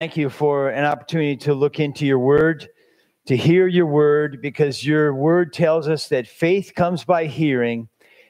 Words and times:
thank 0.00 0.16
you 0.16 0.30
for 0.30 0.68
an 0.68 0.84
opportunity 0.84 1.36
to 1.36 1.54
look 1.54 1.80
into 1.80 2.06
your 2.06 2.20
word, 2.20 2.68
to 3.26 3.36
hear 3.36 3.66
your 3.66 3.86
word, 3.86 4.40
because 4.40 4.86
your 4.86 5.12
word 5.12 5.52
tells 5.52 5.88
us 5.88 6.08
that 6.08 6.28
faith 6.28 6.72
comes 6.76 7.02
by 7.02 7.26
hearing 7.26 7.88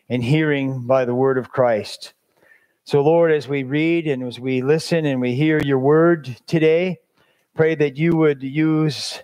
and 0.09 0.25
hearing 0.25 0.87
by 0.87 1.04
the 1.04 1.15
word 1.15 1.37
of 1.37 1.51
Christ. 1.51 2.15
So, 2.85 3.03
Lord, 3.03 3.31
as 3.31 3.49
we 3.49 3.65
read 3.65 4.07
and 4.07 4.23
as 4.23 4.41
we 4.41 4.62
listen 4.62 5.04
and 5.04 5.21
we 5.21 5.35
hear 5.35 5.61
your 5.62 5.79
word 5.79 6.35
today, 6.46 6.96
pray 7.54 7.75
that 7.75 7.98
you 7.98 8.16
would 8.16 8.43
use 8.43 9.23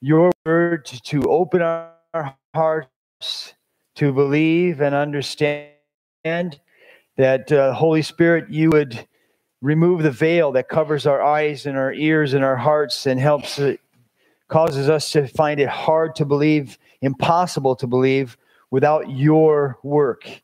your 0.00 0.32
word 0.44 0.86
to 0.86 1.22
open 1.30 1.62
our 1.62 2.36
hearts 2.52 3.54
to 3.94 4.12
believe 4.12 4.80
and 4.80 4.92
understand 4.92 5.70
that 7.16 7.52
uh, 7.52 7.72
Holy 7.74 8.02
Spirit, 8.02 8.50
you 8.50 8.70
would 8.70 9.06
remove 9.62 10.02
the 10.02 10.10
veil 10.10 10.52
that 10.52 10.68
covers 10.68 11.06
our 11.06 11.22
eyes 11.22 11.66
and 11.66 11.76
our 11.76 11.92
ears 11.92 12.34
and 12.34 12.44
our 12.44 12.56
hearts 12.56 13.06
and 13.06 13.18
helps 13.18 13.58
it 13.58 13.80
causes 14.48 14.88
us 14.88 15.10
to 15.10 15.26
find 15.26 15.58
it 15.60 15.68
hard 15.68 16.14
to 16.14 16.24
believe, 16.24 16.78
impossible 17.02 17.74
to 17.76 17.86
believe 17.86 18.36
without 18.70 19.10
your 19.10 19.78
work 19.82 20.42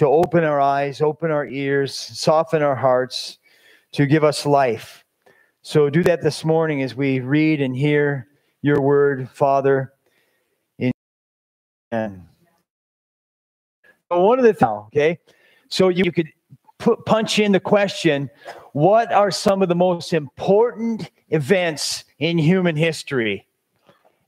to 0.00 0.06
open 0.06 0.44
our 0.44 0.60
eyes, 0.60 1.02
open 1.02 1.30
our 1.30 1.46
ears, 1.46 1.94
soften 1.94 2.62
our 2.62 2.74
hearts, 2.74 3.38
to 3.92 4.06
give 4.06 4.24
us 4.24 4.46
life. 4.46 5.04
So 5.60 5.90
do 5.90 6.02
that 6.04 6.22
this 6.22 6.42
morning 6.42 6.82
as 6.82 6.94
we 6.94 7.20
read 7.20 7.60
and 7.60 7.76
hear 7.76 8.26
your 8.62 8.80
word, 8.80 9.28
Father. 9.28 9.92
In 10.78 10.92
one 14.08 14.38
of 14.38 14.44
the 14.44 14.54
things, 14.54 14.70
okay, 14.86 15.18
so 15.68 15.90
you 15.90 16.10
could 16.10 16.28
put, 16.80 17.04
punch 17.06 17.38
in 17.38 17.52
the 17.52 17.60
question 17.60 18.30
what 18.72 19.12
are 19.12 19.30
some 19.30 19.62
of 19.62 19.68
the 19.68 19.74
most 19.74 20.12
important 20.12 21.10
events 21.30 22.04
in 22.18 22.38
human 22.38 22.76
history? 22.76 23.46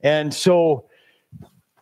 And 0.01 0.33
so, 0.33 0.85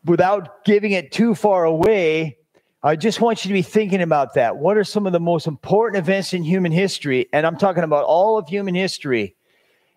without 0.06 0.64
giving 0.64 0.92
it 0.92 1.12
too 1.12 1.34
far 1.34 1.66
away, 1.66 2.38
I 2.84 2.96
just 2.96 3.20
want 3.20 3.44
you 3.44 3.50
to 3.50 3.54
be 3.54 3.62
thinking 3.62 4.02
about 4.02 4.36
that. 4.36 4.58
What 4.58 4.78
are 4.78 4.84
some 4.84 5.06
of 5.06 5.14
the 5.14 5.20
most 5.20 5.48
important 5.48 6.04
events 6.04 6.34
in 6.34 6.44
human 6.44 6.72
history? 6.72 7.28
And 7.34 7.46
I'm 7.46 7.58
talking 7.58 7.84
about 7.84 8.06
all 8.06 8.38
of 8.38 8.48
human 8.48 8.76
history. 8.76 9.36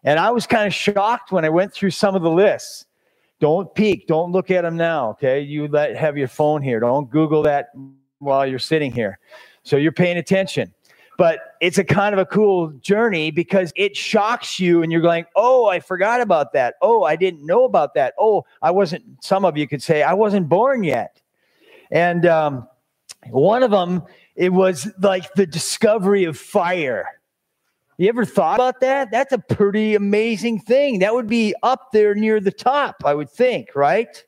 And 0.05 0.19
I 0.19 0.31
was 0.31 0.47
kind 0.47 0.67
of 0.67 0.75
shocked 0.75 1.33
when 1.33 1.45
I 1.45 1.49
went 1.49 1.73
through 1.73 1.93
some 1.93 2.15
of 2.15 2.23
the 2.23 2.31
lists. 2.31 2.85
Don't 3.41 3.75
peek, 3.75 4.07
don't 4.07 4.33
look 4.33 4.51
at 4.51 4.63
them 4.63 4.77
now, 4.77 5.11
okay? 5.11 5.41
You 5.41 5.69
let 5.69 5.97
have 5.97 6.17
your 6.17 6.29
phone 6.29 6.63
here. 6.63 6.81
Don't 6.81 7.11
Google 7.11 7.43
that 7.43 7.69
while 8.19 8.47
you're 8.47 8.59
sitting 8.59 8.93
here. 8.93 9.19
So 9.65 9.77
you're 9.77 9.93
paying 9.93 10.17
attention. 10.17 10.73
But 11.17 11.55
it's 11.61 11.79
a 11.79 11.85
kind 11.85 12.13
of 12.13 12.19
a 12.19 12.27
cool 12.27 12.71
journey 12.81 13.31
because 13.31 13.73
it 13.77 13.97
shocks 13.97 14.59
you 14.59 14.83
and 14.83 14.91
you're 14.91 15.01
going, 15.01 15.27
oh, 15.37 15.67
I 15.67 15.81
forgot 15.81 16.21
about 16.21 16.53
that. 16.55 16.75
Oh, 16.83 17.05
I 17.05 17.15
didn't 17.17 17.47
know 17.47 17.65
about 17.65 17.95
that. 17.95 18.15
Oh, 18.19 18.45
I 18.63 18.73
wasn't, 18.73 19.05
some 19.23 19.45
of 19.45 19.57
you 19.57 19.69
could 19.69 19.83
say, 19.83 20.03
I 20.03 20.13
wasn't 20.15 20.49
born 20.49 20.83
yet. 20.83 21.21
And 21.93 22.27
um, 22.27 22.69
one 23.31 23.63
of 23.63 23.71
them, 23.71 24.03
it 24.35 24.53
was 24.53 24.91
like 25.01 25.33
the 25.35 25.47
discovery 25.47 26.25
of 26.25 26.37
fire. 26.37 27.07
You 27.97 28.09
ever 28.09 28.25
thought 28.25 28.57
about 28.57 28.81
that? 28.81 29.13
That's 29.13 29.33
a 29.33 29.39
pretty 29.39 29.95
amazing 29.95 30.59
thing. 30.59 30.99
That 30.99 31.15
would 31.15 31.29
be 31.29 31.55
up 31.63 31.93
there 31.93 32.17
near 32.17 32.41
the 32.41 32.51
top, 32.51 32.97
I 33.05 33.15
would 33.15 33.31
think, 33.31 33.77
right? 33.77 34.25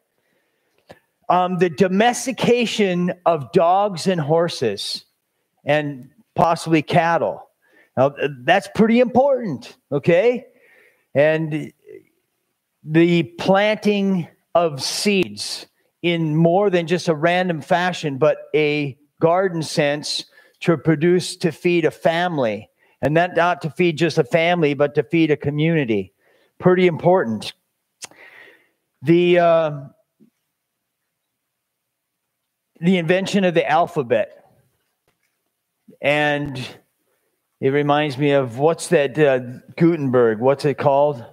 Um, 1.29 1.59
the 1.59 1.69
domestication 1.69 3.13
of 3.27 3.51
dogs 3.51 4.07
and 4.07 4.21
horses 4.21 5.06
and 5.67 6.09
possibly 6.35 6.81
cattle. 6.81 7.43
Now, 7.97 8.15
that's 8.45 8.69
pretty 8.75 9.01
important, 9.01 9.77
okay? 9.91 10.47
And 11.15 11.73
the 12.85 13.25
planting 13.25 14.29
of 14.55 14.83
seeds 14.83 15.67
in 16.03 16.37
more 16.37 16.71
than 16.71 16.87
just 16.87 17.09
a 17.09 17.15
random 17.15 17.61
fashion, 17.61 18.17
but 18.19 18.39
a 18.55 18.97
garden 19.21 19.63
sense 19.63 20.25
to 20.61 20.77
produce 20.79 21.37
to 21.37 21.51
feed 21.51 21.85
a 21.85 21.91
family. 21.91 22.71
And 23.03 23.17
that 23.17 23.37
not 23.37 23.63
to 23.63 23.71
feed 23.71 23.99
just 23.99 24.19
a 24.19 24.25
family, 24.25 24.75
but 24.75 24.95
to 24.95 25.03
feed 25.03 25.31
a 25.31 25.37
community. 25.37 26.13
Pretty 26.59 26.87
important. 26.87 27.53
The 29.03 29.39
uh, 29.39 29.81
the 32.81 32.99
invention 32.99 33.45
of 33.45 33.55
the 33.55 33.69
alphabet 33.69 34.46
and 36.01 36.59
it 37.61 37.71
reminds 37.71 38.19
me 38.19 38.33
of 38.33 38.59
what's 38.59 38.89
that 38.89 39.19
uh, 39.19 39.39
Gutenberg? 39.77 40.41
What's 40.41 40.65
it 40.65 40.79
called? 40.79 41.25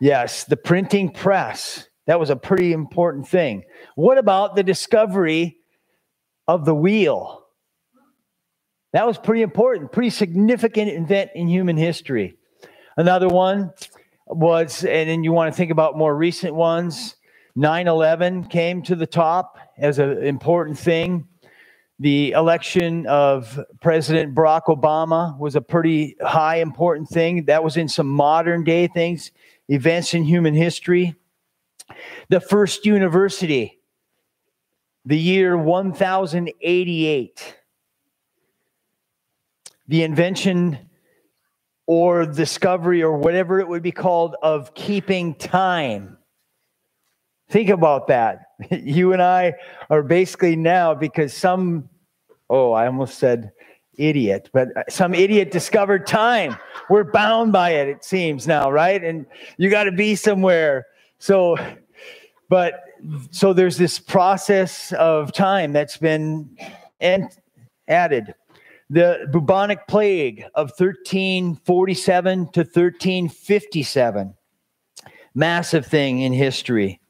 Yes, 0.00 0.44
the 0.44 0.56
printing 0.56 1.10
press. 1.10 1.88
That 2.06 2.18
was 2.18 2.30
a 2.30 2.36
pretty 2.36 2.72
important 2.72 3.28
thing. 3.28 3.64
What 3.94 4.18
about 4.18 4.56
the 4.56 4.62
discovery 4.62 5.58
of 6.48 6.64
the 6.64 6.74
wheel? 6.74 7.46
That 8.92 9.06
was 9.06 9.16
pretty 9.16 9.42
important, 9.42 9.92
pretty 9.92 10.10
significant 10.10 10.90
event 10.90 11.30
in 11.34 11.48
human 11.48 11.76
history. 11.76 12.36
Another 12.96 13.28
one 13.28 13.72
was, 14.26 14.84
and 14.84 15.08
then 15.08 15.24
you 15.24 15.32
want 15.32 15.52
to 15.52 15.56
think 15.56 15.70
about 15.70 15.96
more 15.96 16.14
recent 16.14 16.54
ones, 16.54 17.16
9 17.54 17.86
11 17.86 18.44
came 18.44 18.82
to 18.82 18.94
the 18.94 19.06
top 19.06 19.58
as 19.78 19.98
an 19.98 20.22
important 20.22 20.78
thing. 20.78 21.28
The 22.02 22.32
election 22.32 23.06
of 23.06 23.58
President 23.80 24.34
Barack 24.34 24.64
Obama 24.64 25.38
was 25.38 25.54
a 25.54 25.60
pretty 25.60 26.16
high 26.20 26.56
important 26.56 27.08
thing. 27.08 27.44
That 27.44 27.62
was 27.62 27.76
in 27.76 27.86
some 27.86 28.08
modern 28.08 28.64
day 28.64 28.88
things, 28.88 29.30
events 29.68 30.12
in 30.12 30.24
human 30.24 30.52
history. 30.52 31.14
The 32.28 32.40
first 32.40 32.86
university, 32.86 33.78
the 35.04 35.16
year 35.16 35.56
1088. 35.56 37.56
The 39.86 40.02
invention 40.02 40.78
or 41.86 42.26
discovery 42.26 43.04
or 43.04 43.16
whatever 43.16 43.60
it 43.60 43.68
would 43.68 43.84
be 43.84 43.92
called 43.92 44.34
of 44.42 44.74
keeping 44.74 45.36
time. 45.36 46.18
Think 47.48 47.68
about 47.68 48.08
that. 48.08 48.46
You 48.70 49.12
and 49.12 49.22
I 49.22 49.54
are 49.90 50.02
basically 50.02 50.56
now 50.56 50.94
because 50.94 51.34
some 51.34 51.90
oh, 52.50 52.72
I 52.72 52.86
almost 52.86 53.18
said 53.18 53.52
idiot, 53.96 54.50
but 54.52 54.68
some 54.88 55.14
idiot 55.14 55.50
discovered 55.50 56.06
time. 56.06 56.56
We're 56.88 57.04
bound 57.04 57.52
by 57.52 57.70
it, 57.70 57.88
it 57.88 58.04
seems 58.04 58.46
now, 58.46 58.70
right? 58.70 59.02
And 59.02 59.26
you 59.58 59.70
got 59.70 59.84
to 59.84 59.92
be 59.92 60.14
somewhere. 60.14 60.86
So, 61.18 61.56
but 62.48 62.82
so 63.30 63.52
there's 63.52 63.76
this 63.76 63.98
process 63.98 64.92
of 64.92 65.32
time 65.32 65.72
that's 65.72 65.96
been 65.96 66.56
and 67.00 67.28
added. 67.88 68.34
The 68.90 69.26
bubonic 69.32 69.86
plague 69.88 70.44
of 70.54 70.70
1347 70.76 72.38
to 72.52 72.60
1357, 72.60 74.34
massive 75.34 75.86
thing 75.86 76.20
in 76.20 76.32
history. 76.32 77.00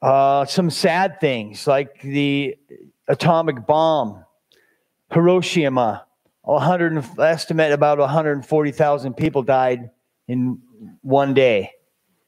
Uh, 0.00 0.44
some 0.44 0.68
sad 0.68 1.20
things 1.20 1.66
like 1.68 2.02
the 2.02 2.56
atomic 3.08 3.66
bomb, 3.66 4.24
Hiroshima, 5.12 6.06
100 6.42 7.18
estimate 7.20 7.72
about 7.72 7.98
140,000 7.98 9.14
people 9.14 9.42
died 9.42 9.90
in 10.28 10.60
one 11.02 11.34
day. 11.34 11.70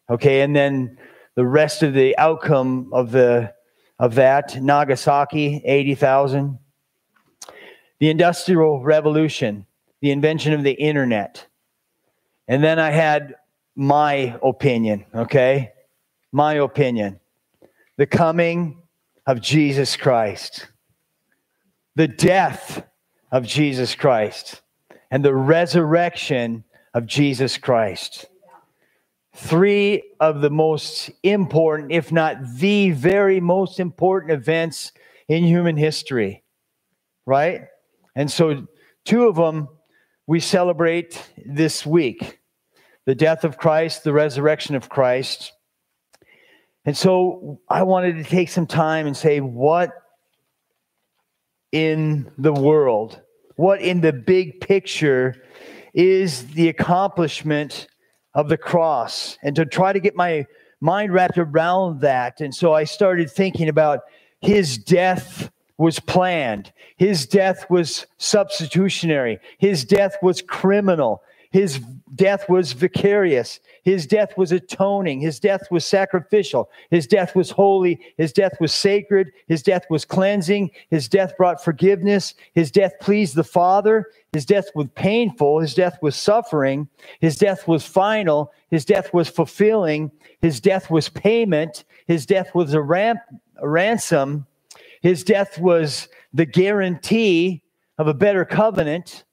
Okay, 0.09 0.43
and 0.43 0.55
then 0.55 0.99
the 1.35 1.47
rest 1.47 1.83
of 1.83 1.95
the 1.95 2.17
outcome 2.19 2.91
of 2.93 3.11
the 3.11 3.53
of 3.99 4.17
that 4.17 4.61
Nagasaki 4.61 5.63
80,000. 5.65 6.59
The 8.01 8.11
industrial 8.11 8.83
revolution, 8.83 9.67
the 10.01 10.11
invention 10.11 10.53
of 10.53 10.63
the 10.63 10.73
internet. 10.73 11.47
And 12.49 12.63
then 12.63 12.79
I 12.79 12.91
had 12.91 13.37
my 13.75 14.39
opinion, 14.43 15.07
okay? 15.15 15.73
My 16.33 16.55
opinion. 16.55 17.21
The 17.97 18.07
coming 18.07 18.83
of 19.27 19.41
Jesus 19.41 19.97
Christ, 19.97 20.69
the 21.97 22.09
death 22.09 22.87
of 23.33 23.47
Jesus 23.47 23.95
Christ, 23.95 24.63
and 25.11 25.25
the 25.25 25.35
resurrection 25.35 26.65
of 26.93 27.07
Jesus 27.07 27.59
Christ. 27.59 28.27
Three 29.35 30.03
of 30.21 30.41
the 30.41 30.51
most 30.51 31.11
important, 31.23 31.91
if 31.91 32.13
not 32.13 32.37
the 32.57 32.93
very 32.93 33.41
most 33.41 33.81
important 33.81 34.33
events 34.33 34.93
in 35.29 35.43
human 35.45 35.77
history, 35.77 36.45
right? 37.27 37.63
And 38.15 38.31
so, 38.31 38.67
two 39.05 39.27
of 39.27 39.35
them 39.35 39.69
we 40.27 40.41
celebrate 40.41 41.21
this 41.45 41.85
week 41.85 42.39
the 43.07 43.15
death 43.15 43.45
of 43.45 43.59
Christ, 43.59 44.05
the 44.05 44.13
resurrection 44.13 44.75
of 44.75 44.89
Christ. 44.89 45.53
And 46.85 46.97
so 46.97 47.61
I 47.69 47.83
wanted 47.83 48.17
to 48.17 48.25
take 48.25 48.51
some 48.51 48.67
time 48.67 49.07
and 49.07 49.17
say, 49.17 49.41
what 49.41 49.91
in 51.73 52.31
the 52.37 52.53
world, 52.53 53.21
what 53.57 53.81
in 53.81 54.01
the 54.01 54.13
big 54.13 54.61
picture 54.61 55.43
is 55.95 56.49
the 56.49 56.69
accomplishment 56.69 57.89
of 58.35 58.49
the 58.49 58.59
cross? 58.59 59.39
And 59.43 59.57
to 59.57 59.65
try 59.65 59.93
to 59.93 60.01
get 60.01 60.15
my 60.15 60.47
mind 60.81 61.13
wrapped 61.13 61.39
around 61.39 62.03
that. 62.03 62.41
And 62.41 62.55
so 62.55 62.75
I 62.75 62.85
started 62.85 63.31
thinking 63.31 63.69
about 63.69 64.01
his 64.41 64.77
death 64.77 65.51
was 65.77 65.99
planned, 65.99 66.73
his 66.97 67.27
death 67.27 67.67
was 67.69 68.07
substitutionary, 68.19 69.41
his 69.59 69.85
death 69.85 70.17
was 70.23 70.41
criminal, 70.43 71.23
his 71.51 71.81
death 72.15 72.49
was 72.49 72.73
vicarious. 72.73 73.61
His 73.83 74.07
death 74.07 74.37
was 74.37 74.53
atoning. 74.53 75.21
His 75.21 75.41
death 75.41 75.71
was 75.71 75.85
sacrificial. 75.85 76.71
His 76.91 77.07
death 77.07 77.35
was 77.35 77.51
holy. 77.51 78.01
His 78.17 78.33
death 78.33 78.55
was 78.61 78.73
sacred. 78.73 79.31
His 79.49 79.63
death 79.63 79.85
was 79.91 80.05
cleansing. 80.05 80.71
His 80.91 81.09
death 81.09 81.37
brought 81.37 81.63
forgiveness. 81.63 82.35
His 82.55 82.71
death 82.71 82.93
pleased 83.01 83.35
the 83.35 83.45
Father. 83.45 84.11
His 84.33 84.45
death 84.45 84.67
was 84.75 84.89
painful. 84.95 85.61
His 85.61 85.75
death 85.75 85.99
was 86.03 86.17
suffering. 86.17 86.89
His 87.21 87.37
death 87.37 87.67
was 87.67 87.87
final. 87.87 88.53
His 88.71 88.85
death 88.85 89.13
was 89.13 89.29
fulfilling. 89.29 90.11
His 90.41 90.61
death 90.61 90.91
was 90.91 91.09
payment. 91.09 91.85
His 92.07 92.27
death 92.27 92.55
was 92.55 92.75
a, 92.75 92.83
ram- 92.83 93.21
a 93.57 93.69
ransom. 93.69 94.47
His 95.03 95.25
death 95.25 95.59
was 95.59 96.09
the 96.33 96.47
guarantee 96.47 97.63
of 97.99 98.09
a 98.09 98.15
better 98.15 98.45
covenant. 98.45 99.25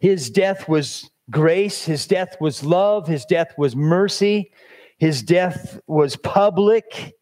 His 0.00 0.30
death 0.30 0.68
was 0.68 1.10
grace. 1.30 1.84
His 1.84 2.06
death 2.06 2.36
was 2.40 2.64
love. 2.64 3.06
His 3.06 3.24
death 3.24 3.54
was 3.56 3.74
mercy. 3.76 4.52
His 4.98 5.22
death 5.22 5.80
was 5.86 6.16
public. 6.16 7.14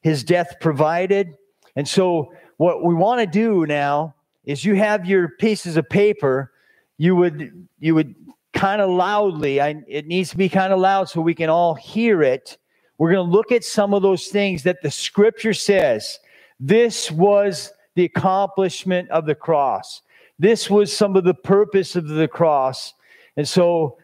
His 0.00 0.24
death 0.24 0.56
provided. 0.60 1.36
And 1.76 1.88
so, 1.88 2.32
what 2.56 2.84
we 2.84 2.94
want 2.94 3.20
to 3.20 3.26
do 3.26 3.66
now 3.66 4.14
is 4.44 4.64
you 4.64 4.74
have 4.74 5.06
your 5.06 5.30
pieces 5.40 5.76
of 5.76 5.88
paper. 5.88 6.52
You 6.98 7.16
would 7.16 7.68
you 7.80 7.94
would 7.94 8.14
kind 8.52 8.80
of 8.80 8.90
loudly. 8.90 9.60
I, 9.60 9.82
it 9.88 10.06
needs 10.06 10.30
to 10.30 10.36
be 10.36 10.48
kind 10.48 10.72
of 10.72 10.78
loud 10.78 11.08
so 11.08 11.20
we 11.20 11.34
can 11.34 11.50
all 11.50 11.74
hear 11.74 12.22
it. 12.22 12.56
We're 12.98 13.12
going 13.12 13.26
to 13.26 13.32
look 13.32 13.50
at 13.50 13.64
some 13.64 13.92
of 13.92 14.02
those 14.02 14.28
things 14.28 14.62
that 14.62 14.82
the 14.82 14.90
Scripture 14.90 15.54
says. 15.54 16.20
This 16.60 17.10
was 17.10 17.72
the 17.96 18.04
accomplishment 18.04 19.10
of 19.10 19.26
the 19.26 19.34
cross. 19.34 20.02
This 20.38 20.70
was 20.70 20.96
some 20.96 21.16
of 21.16 21.24
the 21.24 21.34
purpose 21.34 21.96
of 21.96 22.06
the 22.06 22.28
cross 22.28 22.94
and 23.36 23.48
so 23.48 23.98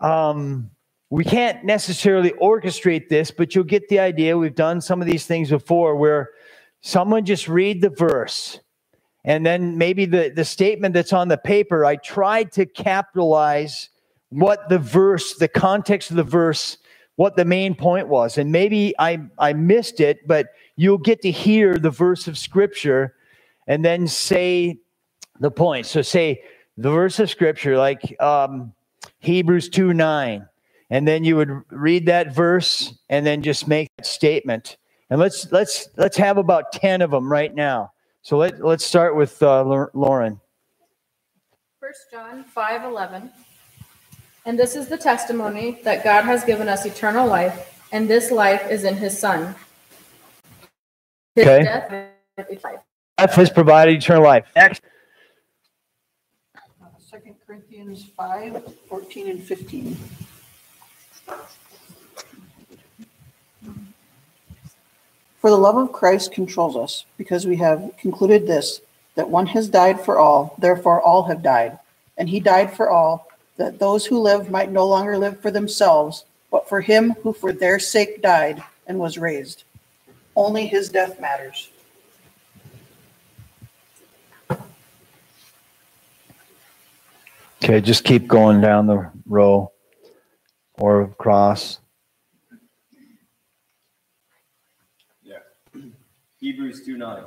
um, 0.00 0.70
we 1.10 1.24
can't 1.24 1.64
necessarily 1.64 2.32
orchestrate 2.32 3.08
this, 3.08 3.30
but 3.30 3.54
you'll 3.54 3.64
get 3.64 3.88
the 3.88 4.00
idea. 4.00 4.36
We've 4.36 4.54
done 4.54 4.80
some 4.80 5.00
of 5.00 5.06
these 5.06 5.26
things 5.26 5.50
before 5.50 5.96
where 5.96 6.30
someone 6.80 7.24
just 7.24 7.48
read 7.48 7.80
the 7.80 7.90
verse 7.90 8.60
and 9.24 9.44
then 9.44 9.78
maybe 9.78 10.04
the, 10.04 10.32
the 10.34 10.44
statement 10.44 10.92
that's 10.92 11.12
on 11.12 11.28
the 11.28 11.38
paper. 11.38 11.84
I 11.84 11.96
tried 11.96 12.52
to 12.52 12.66
capitalize 12.66 13.88
what 14.28 14.68
the 14.68 14.78
verse, 14.78 15.34
the 15.34 15.48
context 15.48 16.10
of 16.10 16.16
the 16.16 16.22
verse, 16.22 16.76
what 17.16 17.36
the 17.36 17.44
main 17.44 17.74
point 17.74 18.08
was. 18.08 18.36
And 18.36 18.52
maybe 18.52 18.94
I, 18.98 19.20
I 19.38 19.52
missed 19.52 20.00
it, 20.00 20.26
but 20.26 20.48
you'll 20.76 20.98
get 20.98 21.22
to 21.22 21.30
hear 21.30 21.78
the 21.78 21.90
verse 21.90 22.26
of 22.26 22.36
scripture 22.36 23.14
and 23.66 23.84
then 23.84 24.08
say 24.08 24.78
the 25.40 25.50
point. 25.50 25.86
So 25.86 26.02
say, 26.02 26.42
the 26.76 26.90
verse 26.90 27.18
of 27.18 27.30
scripture, 27.30 27.76
like 27.76 28.20
um, 28.20 28.72
Hebrews 29.20 29.68
2 29.68 29.92
9. 29.92 30.48
And 30.90 31.08
then 31.08 31.24
you 31.24 31.36
would 31.36 31.62
read 31.70 32.06
that 32.06 32.34
verse 32.34 32.94
and 33.08 33.26
then 33.26 33.42
just 33.42 33.66
make 33.66 33.88
that 33.96 34.06
statement. 34.06 34.76
And 35.10 35.20
let's 35.20 35.50
let's 35.50 35.88
let's 35.96 36.16
have 36.16 36.38
about 36.38 36.72
10 36.72 37.02
of 37.02 37.10
them 37.10 37.30
right 37.30 37.54
now. 37.54 37.92
So 38.22 38.38
let, 38.38 38.64
let's 38.64 38.84
start 38.84 39.16
with 39.16 39.42
uh, 39.42 39.88
Lauren. 39.92 40.40
First 41.80 42.06
John 42.10 42.44
5 42.44 42.84
11. 42.84 43.30
And 44.46 44.58
this 44.58 44.76
is 44.76 44.88
the 44.88 44.98
testimony 44.98 45.80
that 45.84 46.04
God 46.04 46.24
has 46.24 46.44
given 46.44 46.68
us 46.68 46.84
eternal 46.84 47.26
life, 47.26 47.82
and 47.92 48.08
this 48.08 48.30
life 48.30 48.70
is 48.70 48.84
in 48.84 48.94
his 48.96 49.18
Son. 49.18 49.54
His 51.34 51.46
okay. 51.46 51.64
death, 51.64 52.72
life 53.18 53.32
has 53.32 53.50
provided 53.50 53.96
eternal 53.96 54.22
life. 54.22 54.46
Next. 54.54 54.82
Corinthians 57.54 58.06
5 58.16 58.64
14 58.88 59.28
and 59.28 59.40
15. 59.40 59.96
For 65.38 65.50
the 65.50 65.56
love 65.56 65.76
of 65.76 65.92
Christ 65.92 66.32
controls 66.32 66.74
us, 66.74 67.04
because 67.16 67.46
we 67.46 67.54
have 67.58 67.92
concluded 67.96 68.48
this, 68.48 68.80
that 69.14 69.30
one 69.30 69.46
has 69.46 69.68
died 69.68 70.00
for 70.00 70.18
all, 70.18 70.56
therefore 70.58 71.00
all 71.00 71.22
have 71.22 71.44
died. 71.44 71.78
And 72.18 72.28
he 72.28 72.40
died 72.40 72.72
for 72.74 72.90
all, 72.90 73.28
that 73.56 73.78
those 73.78 74.04
who 74.04 74.18
live 74.18 74.50
might 74.50 74.72
no 74.72 74.88
longer 74.88 75.16
live 75.16 75.38
for 75.38 75.52
themselves, 75.52 76.24
but 76.50 76.68
for 76.68 76.80
him 76.80 77.12
who 77.22 77.32
for 77.32 77.52
their 77.52 77.78
sake 77.78 78.20
died 78.20 78.64
and 78.88 78.98
was 78.98 79.16
raised. 79.16 79.62
Only 80.34 80.66
his 80.66 80.88
death 80.88 81.20
matters. 81.20 81.70
Okay, 87.64 87.80
just 87.80 88.04
keep 88.04 88.28
going 88.28 88.60
down 88.60 88.86
the 88.86 89.10
row 89.24 89.72
or 90.74 91.00
across. 91.00 91.78
Yeah. 95.22 95.38
Hebrews 96.40 96.84
2 96.84 96.98
9. 96.98 97.22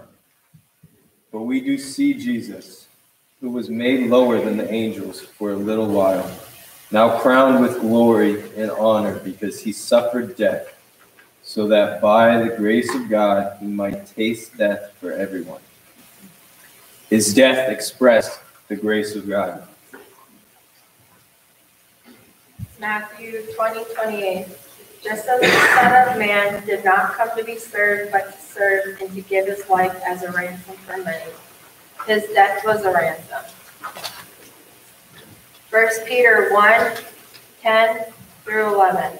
But 1.31 1.41
we 1.41 1.59
do 1.59 1.75
see 1.79 2.13
Jesus, 2.13 2.85
who 3.41 3.49
was 3.49 3.71
made 3.71 4.11
lower 4.11 4.39
than 4.39 4.57
the 4.57 4.71
angels 4.71 5.21
for 5.21 5.53
a 5.53 5.55
little 5.55 5.87
while, 5.87 6.29
now 6.91 7.17
crowned 7.17 7.59
with 7.59 7.79
glory 7.81 8.43
and 8.55 8.69
honor 8.69 9.17
because 9.17 9.59
he 9.59 9.71
suffered 9.71 10.37
death, 10.37 10.67
so 11.41 11.67
that 11.67 11.99
by 11.99 12.37
the 12.43 12.55
grace 12.55 12.93
of 12.93 13.09
God 13.09 13.57
he 13.59 13.65
might 13.65 14.05
taste 14.05 14.55
death 14.55 14.93
for 14.99 15.11
everyone. 15.13 15.61
His 17.09 17.33
death 17.33 17.71
expressed 17.71 18.39
the 18.67 18.75
grace 18.75 19.15
of 19.15 19.27
God. 19.27 19.67
Matthew 22.79 23.41
20, 23.55 23.85
28. 23.95 24.47
Just 25.03 25.27
as 25.27 25.41
the 25.41 25.47
Son 25.47 26.09
of 26.09 26.19
Man 26.19 26.65
did 26.65 26.85
not 26.85 27.13
come 27.13 27.29
to 27.35 27.43
be 27.43 27.57
served, 27.57 28.11
but 28.11 28.33
to 28.33 28.39
serve 28.39 29.01
and 29.01 29.13
to 29.15 29.21
give 29.21 29.47
his 29.47 29.67
life 29.67 29.99
as 30.05 30.21
a 30.21 30.31
ransom 30.31 30.75
for 30.77 30.97
many. 30.97 31.31
His 32.05 32.23
death 32.33 32.63
was 32.63 32.85
a 32.85 32.91
ransom. 32.91 33.43
1 35.71 35.87
Peter 36.05 36.49
1, 36.51 36.91
10 37.61 38.05
through 38.43 38.75
11. 38.75 39.19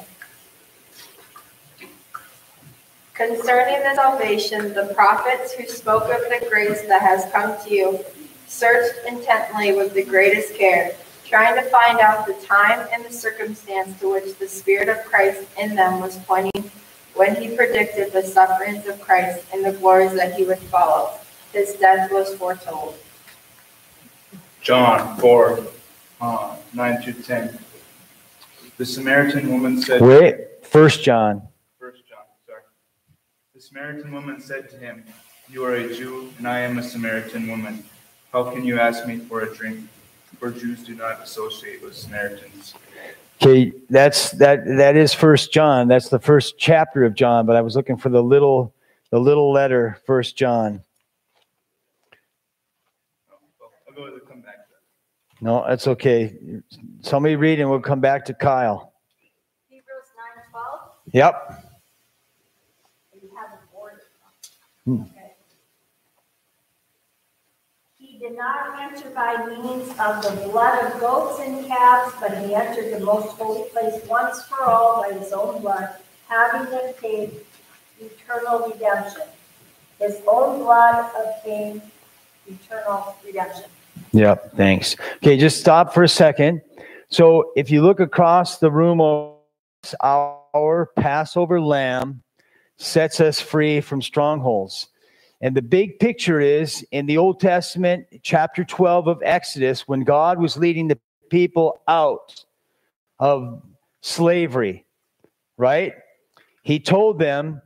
Concerning 3.14 3.84
the 3.84 3.96
salvation, 3.96 4.74
the 4.76 4.94
prophets 4.94 5.54
who 5.54 5.66
spoke 5.68 6.04
of 6.04 6.22
the 6.30 6.46
grace 6.48 6.82
that 6.84 7.02
has 7.02 7.26
come 7.32 7.56
to 7.66 7.74
you 7.74 8.00
searched 8.48 8.94
intently 9.08 9.74
with 9.74 9.94
the 9.94 10.04
greatest 10.04 10.54
care 10.56 10.96
trying 11.28 11.56
to 11.56 11.70
find 11.70 12.00
out 12.00 12.26
the 12.26 12.34
time 12.46 12.88
and 12.94 13.04
the 13.04 13.12
circumstance 13.12 14.00
to 14.00 14.14
which 14.14 14.38
the 14.38 14.48
Spirit 14.48 14.88
of 14.88 15.04
Christ 15.06 15.46
in 15.60 15.76
them 15.76 16.00
was 16.00 16.18
pointing 16.20 16.72
when 17.16 17.36
he 17.36 17.56
predicted 17.56 18.14
the 18.14 18.24
sufferings 18.24 18.88
of 18.88 19.00
Christ 19.02 19.46
and 19.54 19.66
the 19.66 19.74
glories 19.74 20.14
that 20.14 20.36
he 20.36 20.46
would 20.46 20.60
follow. 20.60 21.12
His 21.52 21.74
death 21.74 22.12
was 22.12 22.34
foretold. 22.36 22.98
John 24.62 25.18
4 25.18 25.66
uh, 26.22 26.56
9 26.74 27.02
to 27.04 27.14
10. 27.14 27.60
The 28.78 28.86
Samaritan 28.86 29.52
woman 29.52 29.82
said, 29.82 30.02
Wait, 30.02 30.66
First 30.66 31.04
John. 31.04 31.48
First 31.80 32.08
John, 32.08 32.20
sorry. 32.46 32.62
The 33.54 33.62
Samaritan 33.62 34.12
woman 34.12 34.40
said 34.40 34.70
to 34.70 34.78
him, 34.78 35.04
You 35.50 35.66
are 35.66 35.74
a 35.74 35.94
Jew, 35.94 36.32
and 36.38 36.48
I 36.48 36.60
am 36.60 36.78
a 36.78 36.84
Samaritan 36.84 37.48
woman. 37.48 37.84
How 38.32 38.52
can 38.52 38.64
you 38.64 38.80
ask 38.80 39.08
me 39.08 39.18
for 39.18 39.42
a 39.42 39.54
drink? 39.54 39.88
For 40.40 40.52
Jews 40.52 40.84
do 40.84 40.96
not 40.96 41.22
associate 41.22 41.82
with 41.84 41.96
Samaritans. 41.96 42.76
Okay, 43.42 43.72
that's 43.90 44.32
that 44.32 44.66
that 44.66 44.96
is 44.96 45.14
first 45.14 45.54
John. 45.54 45.88
That's 45.88 46.10
the 46.10 46.20
first 46.20 46.58
chapter 46.58 47.06
of 47.06 47.14
John, 47.14 47.46
but 47.46 47.56
I 47.56 47.62
was 47.62 47.76
looking 47.76 47.98
for 47.98 48.10
the 48.10 48.22
little 48.22 48.74
the 49.12 49.20
little 49.20 49.52
letter, 49.52 50.00
first 50.06 50.38
John. 50.38 50.82
No, 55.40 55.64
that's 55.68 55.88
okay. 55.88 56.36
Somebody 57.02 57.36
read 57.36 57.60
and 57.60 57.70
we'll 57.70 57.80
come 57.80 58.00
back 58.00 58.26
to 58.26 58.34
Kyle. 58.34 58.94
Hebrews 59.70 59.86
9 60.36 60.46
12. 60.50 60.80
Yep. 61.14 61.64
You 63.22 63.30
have 63.38 63.50
Hmm 64.86 65.17
did 68.28 68.38
not 68.38 68.78
enter 68.80 69.10
by 69.12 69.46
means 69.46 69.88
of 70.00 70.22
the 70.22 70.50
blood 70.50 70.84
of 70.84 71.00
goats 71.00 71.40
and 71.40 71.66
calves, 71.66 72.14
but 72.20 72.38
he 72.40 72.54
entered 72.54 72.94
the 72.94 73.06
most 73.06 73.30
holy 73.38 73.70
place 73.70 74.04
once 74.06 74.44
for 74.44 74.64
all 74.64 75.02
by 75.02 75.14
his 75.18 75.32
own 75.32 75.62
blood, 75.62 75.90
having 76.28 76.74
obtained 76.74 77.32
eternal 78.00 78.68
redemption. 78.70 79.22
His 80.00 80.20
own 80.28 80.60
blood 80.60 81.10
obtained 81.16 81.82
eternal 82.46 83.16
redemption. 83.26 83.66
Yep, 84.12 84.58
thanks. 84.58 84.98
Okay, 85.18 85.38
just 85.38 85.62
stop 85.62 85.94
for 85.94 86.04
a 86.04 86.10
second. 86.10 86.62
So 87.10 87.54
if 87.56 87.72
you 87.72 87.82
look 87.82 88.02
across 88.02 88.58
the 88.58 88.70
room, 88.70 89.00
our 90.02 90.90
Passover 90.98 91.62
lamb 91.62 92.24
sets 92.76 93.22
us 93.22 93.40
free 93.40 93.80
from 93.80 94.02
strongholds. 94.02 94.88
And 95.42 95.56
the 95.56 95.62
big 95.62 96.00
picture 96.00 96.40
is 96.40 96.86
in 96.92 97.06
the 97.06 97.18
Old 97.18 97.40
Testament, 97.40 98.08
chapter 98.24 98.64
12 98.64 99.08
of 99.08 99.22
Exodus, 99.24 99.88
when 99.88 100.02
God 100.02 100.40
was 100.40 100.58
leading 100.58 100.88
the 100.88 101.00
people 101.30 101.80
out 101.88 102.44
of 103.20 103.62
slavery, 104.02 104.86
right? 105.58 105.94
He 106.64 106.80
told 106.80 107.20
them, 107.20 107.62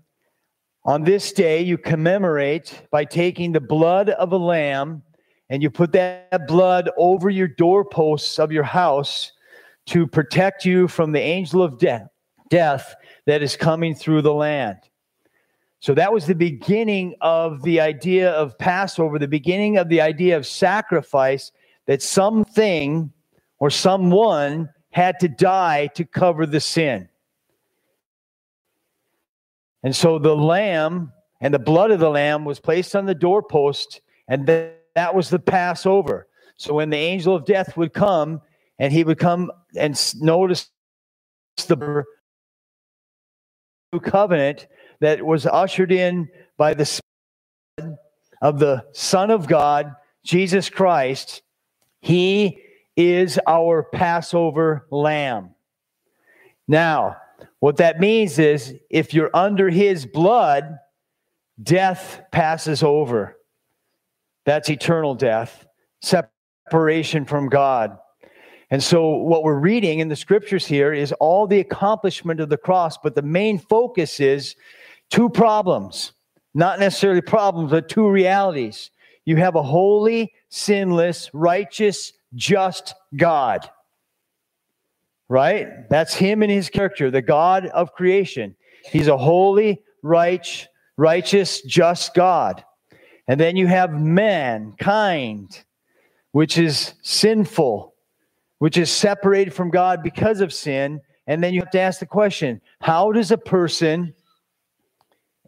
on 0.84 1.04
this 1.04 1.32
day 1.32 1.62
you 1.62 1.78
commemorate 1.78 2.82
by 2.92 3.06
taking 3.06 3.52
the 3.52 3.62
blood 3.62 4.10
of 4.10 4.32
a 4.34 4.38
lamb 4.38 5.04
and 5.50 5.62
you 5.62 5.70
put 5.70 5.92
that 5.92 6.48
blood 6.48 6.90
over 6.98 7.30
your 7.30 7.48
doorposts 7.48 8.40
of 8.40 8.52
your 8.52 8.64
house 8.64 9.32
to 9.88 10.08
protect 10.08 10.66
you 10.66 10.88
from 10.88 11.12
the 11.12 11.20
angel 11.20 11.62
of 11.62 11.78
death, 11.78 12.08
death 12.50 12.96
that 13.28 13.42
is 13.44 13.56
coming 13.56 13.94
through 13.94 14.22
the 14.22 14.34
land. 14.34 14.78
So 15.82 15.96
that 15.96 16.14
was 16.14 16.28
the 16.28 16.36
beginning 16.36 17.16
of 17.22 17.64
the 17.64 17.82
idea 17.82 18.32
of 18.32 18.58
Passover, 18.60 19.18
the 19.18 19.28
beginning 19.28 19.78
of 19.78 19.90
the 19.90 20.00
idea 20.00 20.38
of 20.38 20.46
sacrifice 20.46 21.52
that 21.88 22.04
something 22.04 23.12
or 23.58 23.72
someone 23.72 24.70
had 24.92 25.20
to 25.22 25.28
die 25.28 25.88
to 25.96 26.06
cover 26.06 26.46
the 26.46 26.60
sin. 26.60 27.10
And 29.82 29.96
so 29.96 30.20
the 30.20 30.36
lamb 30.36 31.12
and 31.42 31.52
the 31.52 31.60
blood 31.60 31.90
of 31.90 32.00
the 32.00 32.12
lamb 32.12 32.46
was 32.46 32.60
placed 32.60 32.96
on 32.96 33.08
the 33.08 33.16
doorpost, 33.16 34.02
and 34.28 34.46
that 34.46 35.16
was 35.16 35.32
the 35.32 35.40
Passover. 35.40 36.28
So 36.58 36.76
when 36.76 36.92
the 36.92 36.98
angel 36.98 37.36
of 37.36 37.46
death 37.46 37.76
would 37.76 37.94
come 37.94 38.42
and 38.78 38.94
he 38.94 39.04
would 39.04 39.18
come 39.18 39.52
and 39.76 40.00
notice 40.22 40.70
the 41.66 42.06
new 43.92 44.00
covenant 44.00 44.68
that 45.02 45.26
was 45.26 45.46
ushered 45.46 45.92
in 45.92 46.30
by 46.58 46.74
the 46.74 46.86
Spirit 46.86 47.98
of 48.42 48.60
the 48.60 48.86
Son 48.94 49.30
of 49.30 49.48
God, 49.48 49.94
Jesus 50.24 50.70
Christ, 50.70 51.42
he 52.00 52.62
is 52.96 53.40
our 53.48 53.84
Passover 53.84 54.88
lamb. 54.90 55.52
Now, 56.68 57.18
what 57.60 57.78
that 57.78 58.00
means 58.00 58.40
is 58.40 58.76
if 58.90 59.14
you're 59.14 59.30
under 59.34 59.70
his 59.70 60.06
blood, 60.06 60.80
death 61.62 62.22
passes 62.32 62.84
over. 62.84 63.38
That's 64.46 64.70
eternal 64.70 65.16
death, 65.16 65.66
separation 66.02 67.26
from 67.26 67.50
God. 67.50 67.98
And 68.72 68.82
so, 68.82 69.10
what 69.10 69.44
we're 69.44 69.60
reading 69.60 70.00
in 70.00 70.08
the 70.08 70.16
scriptures 70.16 70.66
here 70.66 70.94
is 70.94 71.12
all 71.14 71.46
the 71.46 71.60
accomplishment 71.60 72.40
of 72.40 72.50
the 72.50 72.58
cross, 72.58 72.98
but 72.98 73.16
the 73.16 73.22
main 73.22 73.60
focus 73.60 74.20
is 74.20 74.56
two 75.12 75.30
problems, 75.30 76.14
not 76.56 76.80
necessarily 76.80 77.22
problems, 77.22 77.70
but 77.70 77.88
two 77.88 78.10
realities. 78.10 78.90
You 79.26 79.36
have 79.36 79.56
a 79.56 79.62
holy, 79.62 80.34
sinless, 80.50 81.30
righteous, 81.34 82.14
just 82.34 82.96
God, 83.16 83.70
right? 85.30 85.88
That's 85.90 86.16
Him 86.16 86.42
and 86.42 86.52
His 86.52 86.70
character, 86.70 87.12
the 87.12 87.22
God 87.22 87.68
of 87.68 87.94
creation. 87.94 88.56
He's 88.86 89.08
a 89.08 89.18
holy, 89.18 89.84
right, 90.02 90.68
righteous, 90.98 91.62
just 91.62 92.16
God. 92.16 92.64
And 93.28 93.40
then 93.40 93.56
you 93.56 93.68
have 93.68 93.92
mankind, 93.94 95.64
which 96.32 96.58
is 96.58 96.96
sinful, 97.04 97.94
which 98.58 98.78
is 98.78 98.90
separated 98.90 99.54
from 99.54 99.70
God 99.70 100.02
because 100.04 100.42
of 100.42 100.52
sin. 100.52 101.02
And 101.28 101.44
then 101.44 101.54
you 101.54 101.62
have 101.62 101.72
to 101.72 101.80
ask 101.80 102.00
the 102.00 102.06
question 102.06 102.62
how 102.82 103.12
does 103.12 103.32
a 103.32 103.38
person 103.38 104.14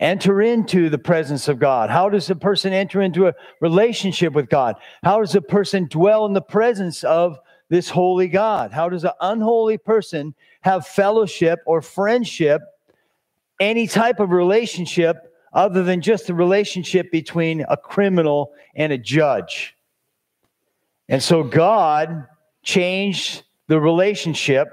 enter 0.03 0.41
into 0.41 0.89
the 0.89 0.97
presence 0.99 1.47
of 1.47 1.57
God? 1.57 1.89
How 1.89 2.09
does 2.09 2.29
a 2.29 2.35
person 2.35 2.73
enter 2.73 3.01
into 3.01 3.27
a 3.27 3.33
relationship 3.61 4.33
with 4.33 4.49
God? 4.49 4.75
How 5.03 5.19
does 5.19 5.33
a 5.33 5.41
person 5.41 5.87
dwell 5.89 6.25
in 6.25 6.33
the 6.33 6.41
presence 6.41 7.03
of 7.03 7.39
this 7.69 7.89
holy 7.89 8.27
God? 8.27 8.71
How 8.71 8.89
does 8.89 9.03
an 9.03 9.13
unholy 9.21 9.77
person 9.77 10.35
have 10.61 10.85
fellowship 10.85 11.59
or 11.65 11.81
friendship, 11.81 12.61
any 13.59 13.87
type 13.87 14.19
of 14.19 14.31
relationship 14.31 15.17
other 15.53 15.83
than 15.83 16.01
just 16.01 16.27
the 16.27 16.33
relationship 16.33 17.11
between 17.11 17.63
a 17.69 17.77
criminal 17.77 18.51
and 18.75 18.91
a 18.91 18.97
judge. 18.97 19.75
And 21.07 21.21
so 21.21 21.43
God 21.43 22.25
changed 22.63 23.43
the 23.67 23.79
relationship 23.79 24.67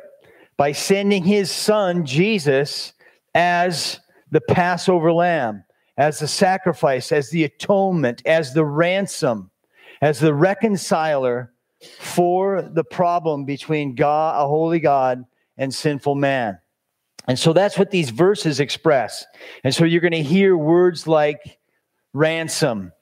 by 0.56 0.72
sending 0.72 1.24
his 1.24 1.50
son, 1.50 2.06
Jesus, 2.06 2.92
as 3.34 4.00
the 4.30 4.40
Passover 4.40 5.12
lamb, 5.12 5.64
as 5.96 6.18
the 6.18 6.28
sacrifice, 6.28 7.12
as 7.12 7.30
the 7.30 7.44
atonement, 7.44 8.22
as 8.24 8.54
the 8.54 8.64
ransom, 8.64 9.50
as 10.00 10.18
the 10.18 10.34
reconciler 10.34 11.52
for 11.98 12.62
the 12.62 12.84
problem 12.84 13.44
between 13.44 13.94
God, 13.94 14.42
a 14.42 14.46
holy 14.46 14.80
God, 14.80 15.24
and 15.56 15.74
sinful 15.74 16.14
man. 16.14 16.58
And 17.28 17.38
so 17.38 17.52
that's 17.52 17.78
what 17.78 17.90
these 17.90 18.10
verses 18.10 18.60
express. 18.60 19.26
And 19.62 19.74
so 19.74 19.84
you're 19.84 20.00
going 20.00 20.12
to 20.12 20.22
hear 20.22 20.56
words 20.56 21.06
like 21.06 21.58
ransom. 22.12 22.92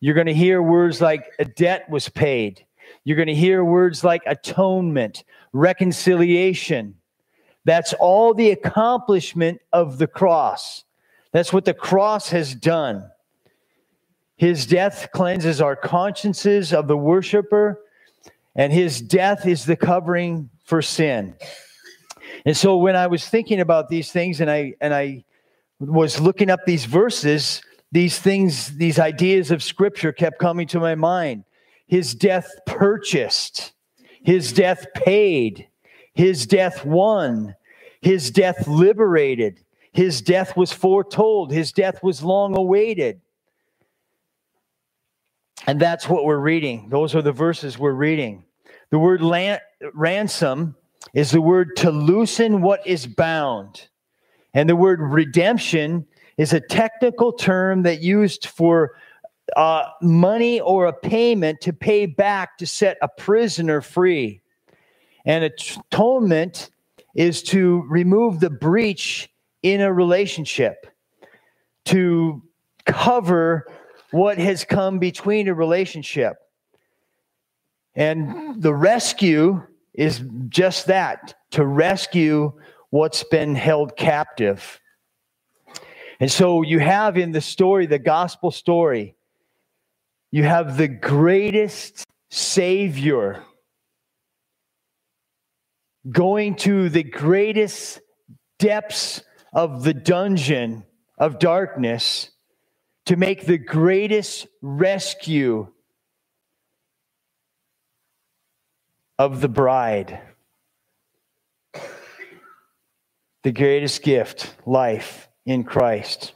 You're 0.00 0.14
going 0.14 0.26
to 0.26 0.34
hear 0.34 0.62
words 0.62 1.00
like 1.00 1.32
a 1.38 1.44
debt 1.44 1.88
was 1.90 2.08
paid. 2.08 2.64
You're 3.04 3.16
going 3.16 3.28
to 3.28 3.34
hear 3.34 3.64
words 3.64 4.04
like 4.04 4.22
atonement, 4.26 5.24
reconciliation. 5.52 6.94
That's 7.64 7.92
all 7.94 8.34
the 8.34 8.50
accomplishment 8.50 9.60
of 9.72 9.98
the 9.98 10.06
cross. 10.06 10.84
That's 11.32 11.52
what 11.52 11.64
the 11.64 11.74
cross 11.74 12.30
has 12.30 12.54
done. 12.54 13.10
His 14.36 14.66
death 14.66 15.08
cleanses 15.12 15.60
our 15.60 15.76
consciences 15.76 16.72
of 16.72 16.88
the 16.88 16.96
worshiper, 16.96 17.80
and 18.54 18.72
his 18.72 19.00
death 19.00 19.46
is 19.46 19.64
the 19.64 19.76
covering 19.76 20.50
for 20.64 20.82
sin. 20.82 21.34
And 22.44 22.56
so 22.56 22.76
when 22.76 22.96
I 22.96 23.06
was 23.06 23.28
thinking 23.28 23.60
about 23.60 23.88
these 23.88 24.12
things 24.12 24.40
and 24.40 24.50
I 24.50 24.74
and 24.80 24.92
I 24.92 25.24
was 25.80 26.20
looking 26.20 26.50
up 26.50 26.60
these 26.66 26.84
verses, 26.84 27.62
these 27.92 28.18
things, 28.18 28.76
these 28.76 28.98
ideas 28.98 29.50
of 29.50 29.62
scripture 29.62 30.12
kept 30.12 30.38
coming 30.38 30.66
to 30.68 30.80
my 30.80 30.94
mind. 30.94 31.44
His 31.86 32.14
death 32.14 32.50
purchased, 32.66 33.72
his 34.22 34.52
death 34.52 34.86
paid, 34.94 35.68
his 36.14 36.46
death 36.46 36.84
won, 36.84 37.54
his 38.00 38.30
death 38.30 38.66
liberated, 38.66 39.60
his 39.92 40.20
death 40.20 40.56
was 40.56 40.72
foretold, 40.72 41.52
his 41.52 41.72
death 41.72 42.02
was 42.02 42.22
long 42.22 42.56
awaited. 42.56 43.20
And 45.66 45.80
that's 45.80 46.08
what 46.08 46.24
we're 46.24 46.38
reading. 46.38 46.88
Those 46.90 47.14
are 47.14 47.22
the 47.22 47.32
verses 47.32 47.78
we're 47.78 47.92
reading. 47.92 48.44
The 48.90 48.98
word 48.98 49.22
lan- 49.22 49.60
ransom 49.94 50.76
is 51.14 51.30
the 51.30 51.40
word 51.40 51.76
to 51.76 51.90
loosen 51.90 52.60
what 52.60 52.86
is 52.86 53.06
bound. 53.06 53.88
And 54.52 54.68
the 54.68 54.76
word 54.76 55.00
redemption 55.00 56.06
is 56.36 56.52
a 56.52 56.60
technical 56.60 57.32
term 57.32 57.82
that 57.82 58.02
used 58.02 58.46
for 58.46 58.92
uh, 59.56 59.84
money 60.02 60.60
or 60.60 60.86
a 60.86 60.92
payment 60.92 61.60
to 61.62 61.72
pay 61.72 62.06
back 62.06 62.58
to 62.58 62.66
set 62.66 62.96
a 63.02 63.08
prisoner 63.08 63.80
free. 63.80 64.40
And 65.24 65.44
atonement 65.44 66.70
is 67.14 67.42
to 67.44 67.84
remove 67.88 68.40
the 68.40 68.50
breach 68.50 69.30
in 69.62 69.80
a 69.80 69.92
relationship, 69.92 70.86
to 71.86 72.42
cover 72.84 73.66
what 74.10 74.38
has 74.38 74.64
come 74.64 74.98
between 74.98 75.48
a 75.48 75.54
relationship. 75.54 76.36
And 77.94 78.60
the 78.62 78.74
rescue 78.74 79.62
is 79.94 80.22
just 80.48 80.86
that 80.86 81.34
to 81.52 81.64
rescue 81.64 82.52
what's 82.90 83.24
been 83.24 83.54
held 83.54 83.96
captive. 83.96 84.80
And 86.20 86.30
so 86.30 86.62
you 86.62 86.78
have 86.80 87.16
in 87.16 87.32
the 87.32 87.40
story, 87.40 87.86
the 87.86 87.98
gospel 87.98 88.50
story, 88.50 89.14
you 90.30 90.42
have 90.42 90.76
the 90.76 90.88
greatest 90.88 92.04
Savior 92.30 93.42
going 96.10 96.56
to 96.56 96.88
the 96.88 97.02
greatest 97.02 98.00
depths 98.58 99.22
of 99.52 99.84
the 99.84 99.94
dungeon 99.94 100.84
of 101.18 101.38
darkness 101.38 102.30
to 103.06 103.16
make 103.16 103.46
the 103.46 103.58
greatest 103.58 104.46
rescue 104.62 105.68
of 109.18 109.40
the 109.40 109.48
bride. 109.48 110.20
The 113.42 113.52
greatest 113.52 114.02
gift, 114.02 114.54
life 114.66 115.28
in 115.44 115.64
Christ. 115.64 116.32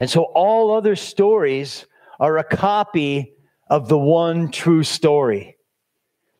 And 0.00 0.08
so 0.08 0.22
all 0.22 0.74
other 0.74 0.96
stories 0.96 1.86
are 2.20 2.38
a 2.38 2.44
copy 2.44 3.34
of 3.68 3.88
the 3.88 3.98
one 3.98 4.50
true 4.50 4.84
story. 4.84 5.56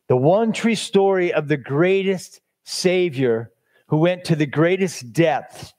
The 0.07 0.17
one 0.17 0.53
true 0.53 0.75
story 0.75 1.33
of 1.33 1.47
the 1.47 1.57
greatest 1.57 2.41
Savior 2.63 3.51
who 3.87 3.97
went 3.97 4.25
to 4.25 4.35
the 4.35 4.45
greatest 4.45 5.13
depth 5.13 5.73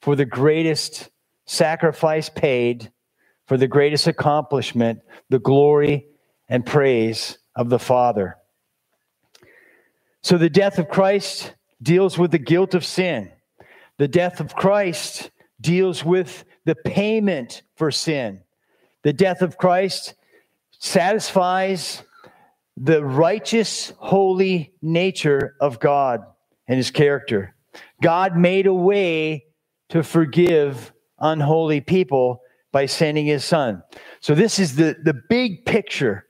for 0.00 0.16
the 0.16 0.24
greatest 0.24 1.10
sacrifice 1.46 2.28
paid, 2.28 2.90
for 3.46 3.56
the 3.56 3.68
greatest 3.68 4.06
accomplishment, 4.06 5.00
the 5.30 5.38
glory 5.38 6.06
and 6.48 6.64
praise 6.64 7.38
of 7.54 7.70
the 7.70 7.78
Father. 7.78 8.36
So 10.22 10.38
the 10.38 10.50
death 10.50 10.78
of 10.78 10.88
Christ 10.88 11.54
deals 11.82 12.18
with 12.18 12.30
the 12.30 12.38
guilt 12.38 12.74
of 12.74 12.84
sin. 12.84 13.30
The 13.98 14.08
death 14.08 14.40
of 14.40 14.54
Christ 14.54 15.30
deals 15.60 16.04
with 16.04 16.44
the 16.64 16.74
payment 16.74 17.62
for 17.76 17.90
sin. 17.90 18.40
The 19.02 19.12
death 19.12 19.40
of 19.40 19.56
Christ 19.56 20.14
satisfies 20.78 22.02
the 22.76 23.04
righteous, 23.04 23.92
holy 23.98 24.72
nature 24.82 25.56
of 25.60 25.80
God 25.80 26.20
and 26.68 26.76
his 26.76 26.90
character. 26.90 27.54
God 28.02 28.36
made 28.36 28.66
a 28.66 28.74
way 28.74 29.46
to 29.88 30.02
forgive 30.02 30.92
unholy 31.18 31.80
people 31.80 32.40
by 32.72 32.86
sending 32.86 33.26
his 33.26 33.44
son. 33.44 33.82
So, 34.20 34.34
this 34.34 34.58
is 34.58 34.76
the, 34.76 34.96
the 35.02 35.14
big 35.28 35.64
picture. 35.64 36.26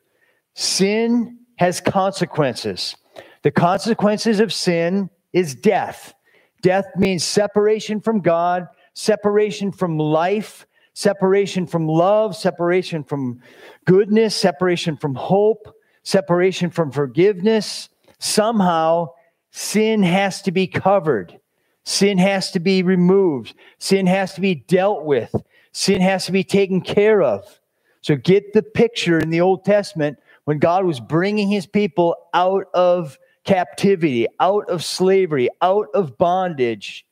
Sin 0.54 1.38
has 1.58 1.80
consequences. 1.80 2.96
The 3.42 3.50
consequences 3.50 4.40
of 4.40 4.52
sin 4.52 5.10
is 5.32 5.54
death. 5.54 6.14
Death 6.62 6.86
means 6.96 7.24
separation 7.24 8.00
from 8.00 8.20
God, 8.20 8.66
separation 8.94 9.72
from 9.72 9.98
life, 9.98 10.66
separation 10.94 11.66
from 11.66 11.86
love, 11.86 12.34
separation 12.34 13.04
from 13.04 13.40
goodness, 13.84 14.34
separation 14.34 14.96
from 14.96 15.14
hope, 15.14 15.75
separation 16.06 16.70
from 16.70 16.92
forgiveness. 16.92 17.88
Somehow, 18.20 19.08
sin 19.50 20.04
has 20.04 20.40
to 20.42 20.52
be 20.52 20.68
covered. 20.68 21.38
Sin 21.84 22.16
has 22.16 22.52
to 22.52 22.60
be 22.60 22.84
removed. 22.84 23.54
Sin 23.78 24.06
has 24.06 24.34
to 24.34 24.40
be 24.40 24.54
dealt 24.54 25.04
with. 25.04 25.34
Sin 25.72 26.00
has 26.00 26.24
to 26.26 26.32
be 26.32 26.44
taken 26.44 26.80
care 26.80 27.22
of. 27.22 27.60
So 28.02 28.14
get 28.14 28.52
the 28.52 28.62
picture 28.62 29.18
in 29.18 29.30
the 29.30 29.40
Old 29.40 29.64
Testament 29.64 30.18
when 30.44 30.60
God 30.60 30.84
was 30.84 31.00
bringing 31.00 31.48
his 31.48 31.66
people 31.66 32.14
out 32.32 32.66
of 32.72 33.18
captivity, 33.42 34.28
out 34.38 34.70
of 34.70 34.84
slavery, 34.84 35.48
out 35.60 35.88
of 35.92 36.16
bondage. 36.16 37.04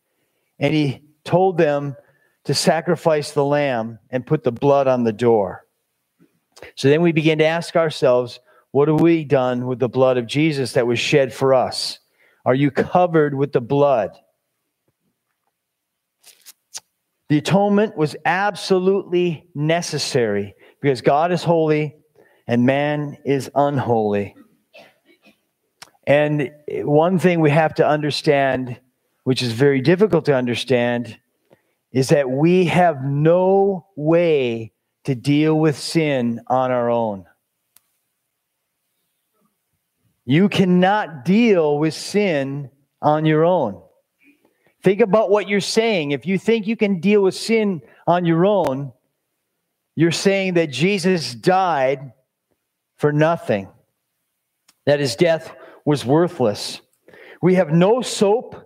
And 0.60 0.72
he 0.72 1.02
told 1.24 1.58
them 1.58 1.96
to 2.44 2.54
sacrifice 2.54 3.32
the 3.32 3.44
lamb 3.44 3.98
and 4.10 4.24
put 4.24 4.44
the 4.44 4.52
blood 4.52 4.86
on 4.86 5.02
the 5.02 5.12
door. 5.12 5.66
So 6.76 6.88
then 6.88 7.02
we 7.02 7.10
begin 7.10 7.38
to 7.38 7.44
ask 7.44 7.74
ourselves, 7.74 8.38
what 8.74 8.88
have 8.88 9.00
we 9.00 9.22
done 9.22 9.66
with 9.66 9.78
the 9.78 9.88
blood 9.88 10.18
of 10.18 10.26
Jesus 10.26 10.72
that 10.72 10.84
was 10.84 10.98
shed 10.98 11.32
for 11.32 11.54
us? 11.54 12.00
Are 12.44 12.56
you 12.56 12.72
covered 12.72 13.32
with 13.32 13.52
the 13.52 13.60
blood? 13.60 14.10
The 17.28 17.38
atonement 17.38 17.96
was 17.96 18.16
absolutely 18.24 19.46
necessary 19.54 20.56
because 20.82 21.02
God 21.02 21.30
is 21.30 21.44
holy 21.44 21.94
and 22.48 22.66
man 22.66 23.16
is 23.24 23.48
unholy. 23.54 24.34
And 26.04 26.50
one 26.68 27.20
thing 27.20 27.38
we 27.38 27.50
have 27.50 27.74
to 27.74 27.86
understand, 27.86 28.80
which 29.22 29.40
is 29.40 29.52
very 29.52 29.82
difficult 29.82 30.24
to 30.24 30.34
understand, 30.34 31.16
is 31.92 32.08
that 32.08 32.28
we 32.28 32.64
have 32.64 33.04
no 33.04 33.86
way 33.94 34.72
to 35.04 35.14
deal 35.14 35.56
with 35.56 35.78
sin 35.78 36.40
on 36.48 36.72
our 36.72 36.90
own. 36.90 37.26
You 40.26 40.48
cannot 40.48 41.24
deal 41.24 41.78
with 41.78 41.94
sin 41.94 42.70
on 43.02 43.26
your 43.26 43.44
own. 43.44 43.82
Think 44.82 45.00
about 45.00 45.30
what 45.30 45.48
you're 45.48 45.60
saying. 45.60 46.12
If 46.12 46.26
you 46.26 46.38
think 46.38 46.66
you 46.66 46.76
can 46.76 47.00
deal 47.00 47.22
with 47.22 47.34
sin 47.34 47.82
on 48.06 48.24
your 48.24 48.44
own, 48.44 48.92
you're 49.96 50.10
saying 50.10 50.54
that 50.54 50.70
Jesus 50.70 51.34
died 51.34 52.12
for 52.96 53.12
nothing, 53.12 53.68
that 54.86 55.00
his 55.00 55.16
death 55.16 55.54
was 55.84 56.04
worthless. 56.04 56.80
We 57.42 57.54
have 57.54 57.70
no 57.70 58.00
soap 58.00 58.56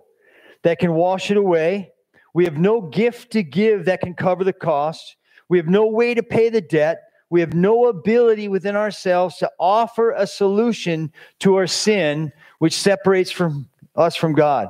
that 0.63 0.79
can 0.79 0.93
wash 0.93 1.31
it 1.31 1.37
away. 1.37 1.91
We 2.33 2.45
have 2.45 2.57
no 2.57 2.81
gift 2.81 3.31
to 3.31 3.43
give 3.43 3.85
that 3.85 4.01
can 4.01 4.13
cover 4.13 4.43
the 4.43 4.53
cost. 4.53 5.15
We 5.49 5.57
have 5.57 5.67
no 5.67 5.87
way 5.87 6.13
to 6.13 6.23
pay 6.23 6.49
the 6.49 6.61
debt. 6.61 7.01
We 7.29 7.39
have 7.41 7.53
no 7.53 7.85
ability 7.85 8.47
within 8.47 8.75
ourselves 8.75 9.37
to 9.37 9.51
offer 9.59 10.11
a 10.11 10.25
solution 10.25 11.11
to 11.39 11.55
our 11.55 11.67
sin, 11.67 12.31
which 12.57 12.73
separates 12.73 13.31
from 13.31 13.69
us 13.95 14.15
from 14.15 14.33
God. 14.33 14.69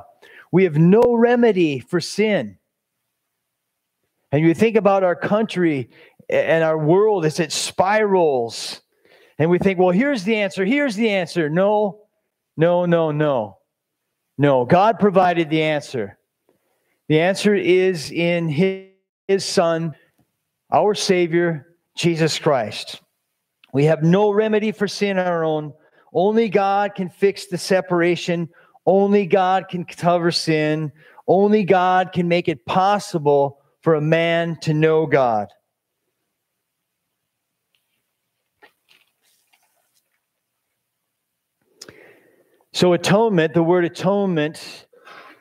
We 0.52 0.64
have 0.64 0.76
no 0.76 1.02
remedy 1.14 1.78
for 1.78 2.00
sin. 2.00 2.58
And 4.32 4.44
you 4.44 4.54
think 4.54 4.76
about 4.76 5.04
our 5.04 5.16
country 5.16 5.90
and 6.28 6.62
our 6.62 6.78
world 6.78 7.24
as 7.24 7.40
it 7.40 7.50
spirals, 7.50 8.80
and 9.38 9.50
we 9.50 9.58
think, 9.58 9.78
well, 9.78 9.90
here's 9.90 10.22
the 10.24 10.36
answer, 10.36 10.66
here's 10.66 10.94
the 10.94 11.08
answer. 11.08 11.48
No, 11.48 12.02
no, 12.58 12.84
no, 12.84 13.10
no. 13.10 13.56
No, 14.36 14.66
God 14.66 14.98
provided 14.98 15.48
the 15.48 15.62
answer. 15.62 16.18
The 17.08 17.20
answer 17.20 17.54
is 17.54 18.12
in 18.12 18.48
his, 18.48 18.88
his 19.28 19.44
Son, 19.44 19.94
our 20.70 20.94
Savior, 20.94 21.69
Jesus 21.96 22.38
Christ. 22.38 23.00
We 23.72 23.84
have 23.84 24.02
no 24.02 24.30
remedy 24.30 24.72
for 24.72 24.88
sin 24.88 25.18
on 25.18 25.26
our 25.26 25.44
own. 25.44 25.72
Only 26.12 26.48
God 26.48 26.94
can 26.94 27.08
fix 27.08 27.46
the 27.46 27.58
separation. 27.58 28.48
Only 28.86 29.26
God 29.26 29.68
can 29.68 29.84
cover 29.84 30.30
sin. 30.30 30.92
Only 31.28 31.64
God 31.64 32.12
can 32.12 32.26
make 32.26 32.48
it 32.48 32.66
possible 32.66 33.60
for 33.82 33.94
a 33.94 34.00
man 34.00 34.58
to 34.62 34.74
know 34.74 35.06
God. 35.06 35.48
So, 42.72 42.92
atonement, 42.92 43.52
the 43.52 43.62
word 43.62 43.84
atonement 43.84 44.86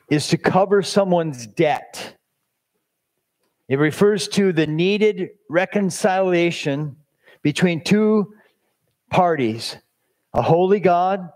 is 0.10 0.28
to 0.30 0.38
cover 0.38 0.82
someone's 0.82 1.46
debt. 1.48 2.19
It 3.70 3.78
refers 3.78 4.28
to 4.30 4.52
the 4.52 4.68
needed 4.68 5.30
reconciliation 5.48 6.98
between 7.42 7.84
two 7.84 8.34
parties 9.10 9.78
a 10.34 10.42
holy 10.44 10.80
God 10.80 11.30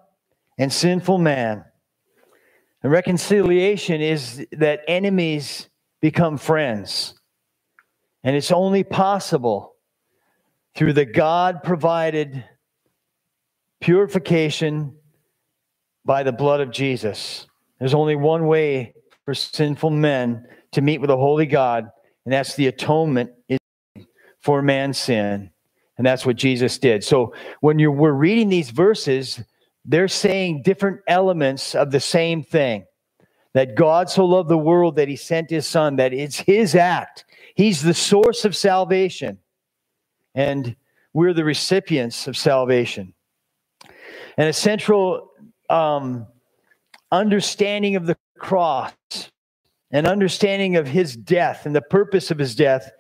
and 0.58 0.72
sinful 0.72 1.18
man. 1.18 1.66
And 2.84 2.92
reconciliation 2.92 4.02
is 4.02 4.46
that 4.52 4.82
enemies 4.88 5.70
become 6.00 6.38
friends. 6.38 7.16
And 8.24 8.36
it's 8.36 8.52
only 8.52 8.84
possible 8.84 9.74
through 10.76 10.94
the 10.94 11.06
God 11.06 11.64
provided 11.64 12.44
purification 13.82 14.96
by 16.06 16.24
the 16.24 16.32
blood 16.32 16.62
of 16.62 16.72
Jesus. 16.72 17.48
There's 17.80 17.94
only 17.94 18.16
one 18.16 18.48
way 18.48 18.94
for 19.26 19.34
sinful 19.34 19.90
men 19.90 20.46
to 20.74 20.82
meet 20.82 21.02
with 21.02 21.10
a 21.10 21.18
holy 21.18 21.46
God, 21.46 21.90
and 22.26 22.34
that's 22.34 22.56
the 22.56 22.68
atonement 22.68 23.32
for 24.40 24.62
man's 24.62 24.98
sin. 24.98 25.52
And 25.98 26.06
that's 26.06 26.26
what 26.26 26.36
Jesus 26.36 26.78
did. 26.80 27.04
So 27.04 27.34
when 27.62 27.80
you 27.80 27.92
we're 27.92 28.12
reading 28.12 28.50
these 28.50 28.72
verses, 28.72 29.44
they're 29.86 30.08
saying 30.08 30.64
different 30.64 31.02
elements 31.08 31.76
of 31.76 31.92
the 31.92 32.00
same 32.00 32.44
thing. 32.44 32.86
That 33.54 33.76
God 33.76 34.10
so 34.10 34.26
loved 34.26 34.50
the 34.50 34.58
world 34.58 34.96
that 34.96 35.08
he 35.08 35.16
sent 35.16 35.52
his 35.52 35.68
son, 35.68 35.98
that 35.98 36.12
it's 36.12 36.40
his 36.40 36.74
act. 36.74 37.26
He's 37.54 37.84
the 37.84 37.94
source 37.94 38.46
of 38.46 38.56
salvation. 38.56 39.38
And 40.34 40.76
we're 41.14 41.34
the 41.34 41.44
recipients 41.44 42.28
of 42.28 42.36
salvation. 42.36 43.14
And 44.38 44.50
a 44.50 44.54
central 44.54 45.30
um, 45.70 46.26
understanding 47.12 47.96
of 47.96 48.08
the 48.08 48.18
cross 48.40 48.92
and 49.94 50.08
understanding 50.08 50.76
of 50.76 50.88
his 50.88 51.16
death 51.16 51.66
and 51.66 51.74
the 51.74 51.82
purpose 51.82 52.32
of 52.32 52.40
his 52.40 52.56
death 52.56 52.92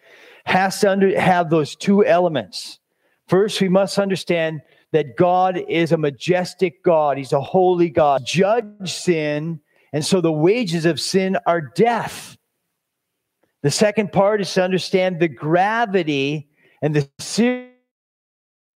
has 0.45 0.79
to 0.79 0.91
under, 0.91 1.19
have 1.19 1.49
those 1.49 1.75
two 1.75 2.05
elements. 2.05 2.79
First, 3.27 3.59
we 3.59 3.67
must 3.67 3.97
understand 3.97 4.61
that 4.91 5.17
God 5.17 5.61
is 5.67 5.91
a 5.91 5.97
majestic 5.97 6.83
God, 6.83 7.17
He's 7.17 7.33
a 7.33 7.41
holy 7.41 7.89
God. 7.89 8.25
Judge 8.25 8.93
sin, 8.93 9.59
and 9.91 10.05
so 10.05 10.21
the 10.21 10.31
wages 10.31 10.85
of 10.85 10.99
sin 10.99 11.37
are 11.47 11.61
death. 11.61 12.37
The 13.63 13.71
second 13.71 14.11
part 14.11 14.41
is 14.41 14.53
to 14.53 14.63
understand 14.63 15.19
the 15.19 15.27
gravity 15.27 16.49
and 16.81 16.95
the 16.95 17.09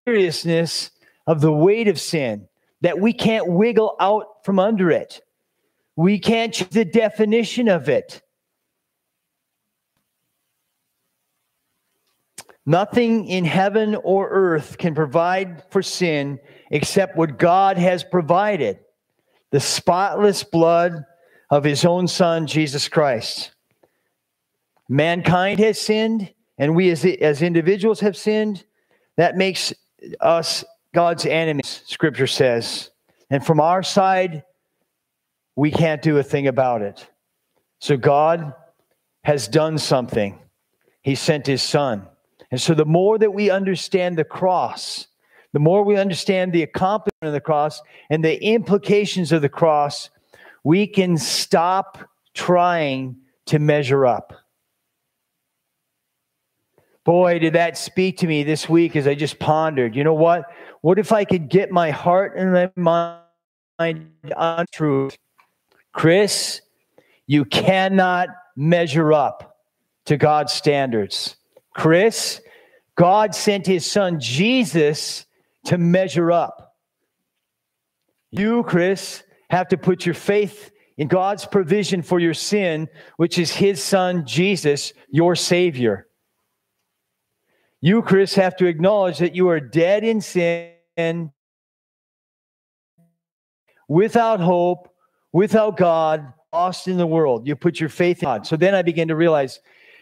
seriousness 0.06 0.92
of 1.28 1.42
the 1.42 1.52
weight 1.52 1.88
of 1.88 2.00
sin 2.00 2.48
that 2.82 3.00
we 3.00 3.14
can't 3.14 3.48
wiggle 3.48 3.96
out 4.00 4.44
from 4.44 4.60
under 4.60 4.90
it. 4.90 5.22
We 5.98 6.20
can't 6.20 6.54
change 6.54 6.70
the 6.70 6.86
definition 6.86 7.68
of 7.68 7.90
it. 7.90 8.22
Nothing 12.66 13.28
in 13.28 13.46
heaven 13.46 13.96
or 13.96 14.30
earth 14.30 14.78
can 14.78 14.94
provide 14.94 15.64
for 15.72 15.82
sin 15.82 16.40
except 16.70 17.18
what 17.18 17.40
God 17.40 17.78
has 17.78 18.04
provided 18.04 18.80
the 19.52 19.60
spotless 19.60 20.44
blood 20.44 21.06
of 21.50 21.64
his 21.64 21.86
own 21.86 22.08
son, 22.08 22.46
Jesus 22.46 22.90
Christ. 22.90 23.52
Mankind 24.90 25.60
has 25.60 25.80
sinned, 25.80 26.34
and 26.58 26.76
we 26.76 26.92
as, 26.92 27.06
as 27.06 27.42
individuals 27.42 28.02
have 28.02 28.18
sinned. 28.18 28.66
That 29.16 29.36
makes 29.38 29.74
us 30.20 30.64
God's 30.94 31.26
enemies, 31.26 31.84
scripture 31.86 32.28
says. 32.28 32.92
And 33.30 33.46
from 33.46 33.60
our 33.60 33.82
side, 33.82 34.44
we 35.58 35.72
can't 35.72 36.04
do 36.04 36.20
a 36.20 36.24
thing 36.24 36.48
about 36.48 36.84
it. 36.84 37.10
So 37.80 37.98
God 37.98 38.54
has 39.24 39.48
done 39.48 39.78
something. 39.80 40.40
He 41.02 41.16
sent 41.16 41.48
his 41.48 41.64
son. 41.64 42.08
And 42.52 42.62
so 42.62 42.74
the 42.74 42.86
more 42.86 43.18
that 43.18 43.34
we 43.34 43.50
understand 43.50 44.18
the 44.18 44.24
cross, 44.24 45.08
the 45.54 45.60
more 45.60 45.84
we 45.84 45.98
understand 45.98 46.54
the 46.54 46.62
accomplishment 46.62 47.28
of 47.28 47.34
the 47.34 47.42
cross 47.42 47.82
and 48.10 48.24
the 48.24 48.42
implications 48.42 49.32
of 49.32 49.42
the 49.42 49.50
cross, 49.50 50.12
we 50.64 50.86
can 50.86 51.18
stop 51.18 52.08
trying 52.36 53.18
to 53.48 53.58
measure 53.58 54.06
up. 54.06 54.34
Boy, 57.04 57.40
did 57.40 57.54
that 57.54 57.78
speak 57.78 58.18
to 58.18 58.28
me 58.28 58.44
this 58.44 58.70
week 58.70 58.96
as 58.96 59.08
I 59.08 59.16
just 59.16 59.40
pondered. 59.40 59.96
You 59.96 60.04
know 60.04 60.14
what? 60.14 60.46
What 60.82 61.00
if 61.00 61.12
I 61.12 61.26
could 61.26 61.50
get 61.50 61.72
my 61.72 61.90
heart 61.90 62.38
and 62.38 62.72
my 62.76 63.18
mind 63.80 64.12
on 64.36 64.66
truth? 64.72 65.18
Chris, 65.98 66.62
you 67.26 67.44
cannot 67.44 68.30
measure 68.56 69.14
up 69.14 69.58
to 70.06 70.16
God's 70.16 70.54
standards. 70.54 71.38
Chris, 71.74 72.40
God 72.96 73.34
sent 73.34 73.66
his 73.66 73.84
son 73.84 74.20
Jesus 74.20 75.26
to 75.66 75.80
measure 75.80 76.32
up. 76.32 76.76
You, 78.30 78.62
Chris, 78.62 79.24
have 79.50 79.70
to 79.70 79.78
put 79.78 80.06
your 80.06 80.14
faith 80.14 80.70
in 80.98 81.08
God's 81.08 81.48
provision 81.48 82.04
for 82.04 82.20
your 82.20 82.36
sin, 82.36 82.90
which 83.16 83.40
is 83.40 83.52
his 83.52 83.82
son 83.82 84.24
Jesus, 84.28 84.94
your 85.10 85.36
Savior. 85.36 86.06
You, 87.82 88.04
Chris, 88.04 88.36
have 88.36 88.56
to 88.58 88.68
acknowledge 88.68 89.18
that 89.18 89.34
you 89.34 89.50
are 89.50 89.60
dead 89.60 90.04
in 90.04 90.22
sin, 90.22 91.32
without 93.88 94.40
hope, 94.40 94.94
without 95.34 95.78
God, 95.78 96.34
lost 96.54 96.88
in 96.88 96.98
the 96.98 97.08
world. 97.08 97.48
You 97.48 97.56
put 97.56 97.80
your 97.80 97.90
faith 97.90 98.20
in 98.20 98.26
God. 98.26 98.48
So 98.48 98.56
then 98.56 98.74
I 98.74 98.82
began 98.82 99.08
to 99.10 99.16
realize 99.16 99.60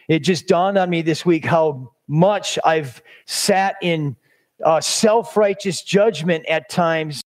it 0.08 0.20
just 0.20 0.46
dawned 0.46 0.78
on 0.78 0.88
me 0.88 1.02
this 1.02 1.26
week 1.26 1.44
how 1.44 1.92
much 2.08 2.58
I've 2.64 3.02
sat 3.26 3.76
in 3.82 4.16
uh, 4.64 4.80
self 4.80 5.36
righteous 5.36 5.82
judgment 5.82 6.46
at 6.46 6.68
times, 6.70 7.22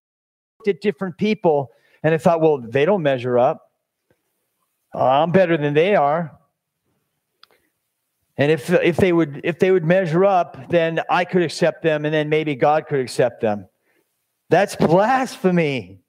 looked 0.58 0.68
at 0.68 0.80
different 0.80 1.16
people, 1.18 1.70
and 2.02 2.14
I 2.14 2.18
thought, 2.18 2.40
well, 2.40 2.58
they 2.58 2.84
don't 2.84 3.02
measure 3.02 3.38
up. 3.38 3.70
I'm 4.92 5.30
better 5.30 5.56
than 5.56 5.74
they 5.74 5.94
are. 5.94 6.36
And 8.36 8.50
if, 8.50 8.70
if 8.70 8.96
they 8.96 9.12
would 9.12 9.42
if 9.44 9.58
they 9.58 9.70
would 9.70 9.84
measure 9.84 10.24
up, 10.24 10.70
then 10.70 11.00
I 11.10 11.26
could 11.26 11.42
accept 11.42 11.82
them, 11.82 12.06
and 12.06 12.14
then 12.14 12.30
maybe 12.30 12.54
God 12.54 12.86
could 12.86 13.00
accept 13.00 13.42
them. 13.42 13.68
That's 14.48 14.74
blasphemy. 14.76 15.99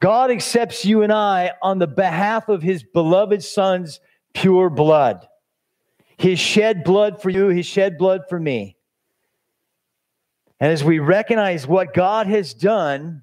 God 0.00 0.30
accepts 0.30 0.84
you 0.84 1.02
and 1.02 1.12
I 1.12 1.52
on 1.62 1.78
the 1.78 1.86
behalf 1.86 2.48
of 2.48 2.62
his 2.62 2.82
beloved 2.82 3.42
son's 3.42 4.00
pure 4.34 4.68
blood. 4.68 5.26
His 6.18 6.38
shed 6.38 6.84
blood 6.84 7.20
for 7.20 7.30
you, 7.30 7.48
his 7.48 7.66
shed 7.66 7.98
blood 7.98 8.22
for 8.28 8.38
me. 8.38 8.76
And 10.60 10.72
as 10.72 10.82
we 10.82 10.98
recognize 10.98 11.66
what 11.66 11.92
God 11.92 12.26
has 12.26 12.54
done 12.54 13.22